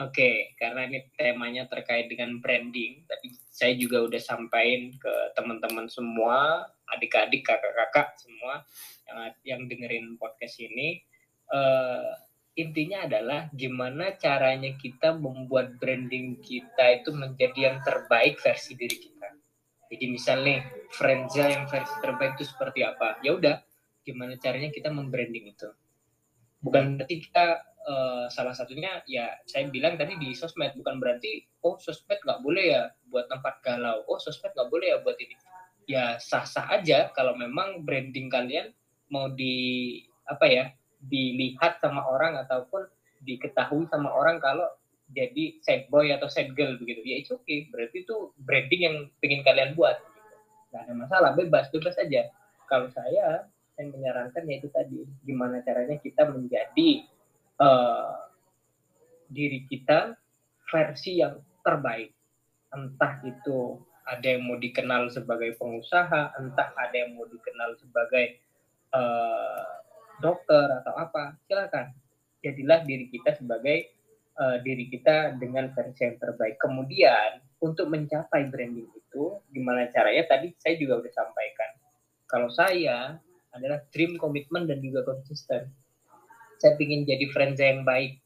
[0.00, 5.84] Oke, okay, karena ini temanya terkait dengan branding, tapi saya juga udah sampaikan ke teman-teman
[5.84, 6.64] semua,
[6.96, 8.64] adik-adik, kakak-kakak semua
[9.04, 11.04] yang yang dengerin podcast ini.
[11.52, 12.08] Uh,
[12.52, 19.28] intinya adalah gimana caranya kita membuat branding kita itu menjadi yang terbaik versi diri kita.
[19.92, 23.20] Jadi misalnya Frenza yang versi terbaik itu seperti apa?
[23.20, 23.60] Ya udah,
[24.04, 25.68] gimana caranya kita membranding itu.
[26.60, 31.76] Bukan berarti kita uh, salah satunya ya saya bilang tadi di sosmed bukan berarti oh
[31.78, 35.34] sosmed nggak boleh ya buat tempat galau oh sosmed nggak boleh ya buat ini
[35.90, 38.70] ya sah-sah aja kalau memang branding kalian
[39.10, 40.64] mau di apa ya
[41.06, 42.86] dilihat sama orang ataupun
[43.22, 44.66] diketahui sama orang kalau
[45.12, 47.68] jadi sad boy atau sad girl begitu ya itu oke okay.
[47.70, 49.98] berarti itu branding yang ingin kalian buat
[50.72, 52.32] nggak ada masalah bebas bebas aja
[52.70, 53.46] kalau saya
[53.76, 57.04] saya menyarankan yaitu tadi gimana caranya kita menjadi
[57.60, 58.30] uh,
[59.32, 60.16] diri kita
[60.68, 62.12] versi yang terbaik.
[62.72, 68.40] Entah itu ada yang mau dikenal sebagai pengusaha, entah ada yang mau dikenal sebagai
[68.96, 69.51] uh,
[70.22, 71.90] dokter atau apa, silakan.
[72.42, 73.90] Jadilah diri kita sebagai
[74.38, 76.58] uh, diri kita dengan versi yang terbaik.
[76.62, 80.26] Kemudian untuk mencapai branding itu, gimana caranya?
[80.30, 81.70] Tadi saya juga udah sampaikan.
[82.30, 83.18] Kalau saya
[83.52, 85.68] adalah dream, komitmen, dan juga konsisten
[86.62, 88.22] saya ingin jadi friend yang baik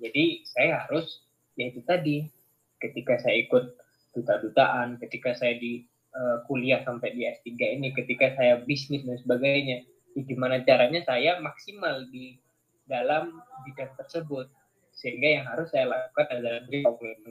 [0.00, 1.20] jadi saya harus
[1.60, 2.24] ya itu tadi
[2.80, 3.76] ketika saya ikut
[4.16, 5.84] duta-dutaan ketika saya di
[6.16, 9.84] uh, kuliah sampai di S3 ini ketika saya bisnis dan sebagainya
[10.24, 12.40] gimana caranya saya maksimal di
[12.86, 14.48] dalam bidang tersebut
[14.96, 16.64] sehingga yang harus saya lakukan adalah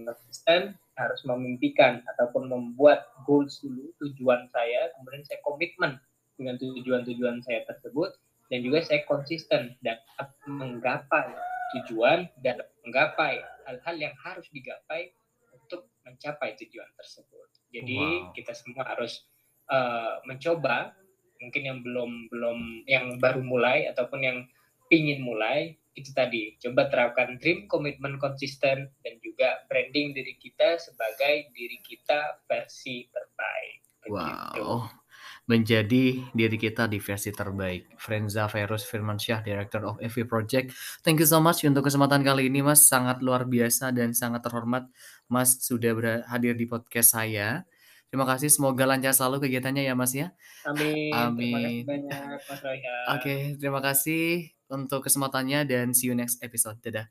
[0.05, 5.97] konsisten harus memimpikan ataupun membuat goals dulu tujuan saya kemudian saya komitmen
[6.37, 8.13] dengan tujuan-tujuan saya tersebut
[8.53, 9.97] dan juga saya konsisten dan
[10.45, 11.33] menggapai
[11.73, 15.09] tujuan dan menggapai hal-hal yang harus digapai
[15.49, 17.49] untuk mencapai tujuan tersebut.
[17.73, 18.31] Jadi wow.
[18.37, 19.25] kita semua harus
[19.73, 20.93] uh, mencoba
[21.45, 24.37] mungkin yang belum belum yang baru mulai ataupun yang
[24.89, 31.53] ingin mulai itu tadi coba terapkan dream komitmen konsisten dan juga branding diri kita sebagai
[31.55, 33.79] diri kita versi terbaik.
[34.11, 35.05] Wow
[35.45, 38.01] menjadi diri kita di versi terbaik.
[38.01, 40.73] Frenza Virus Firmansyah, Director of EV Project.
[41.05, 44.89] Thank you so much untuk kesempatan kali ini Mas, sangat luar biasa dan sangat terhormat
[45.29, 47.61] Mas sudah hadir di podcast saya.
[48.13, 50.31] Terima kasih, semoga lancar selalu kegiatannya ya Mas ya.
[50.63, 51.11] Amin.
[51.11, 51.51] Amin.
[51.51, 52.81] Terima kasih banyak Mas Oke,
[53.11, 54.23] okay, terima kasih
[54.71, 56.79] untuk kesempatannya dan see you next episode.
[56.79, 57.09] Dadah.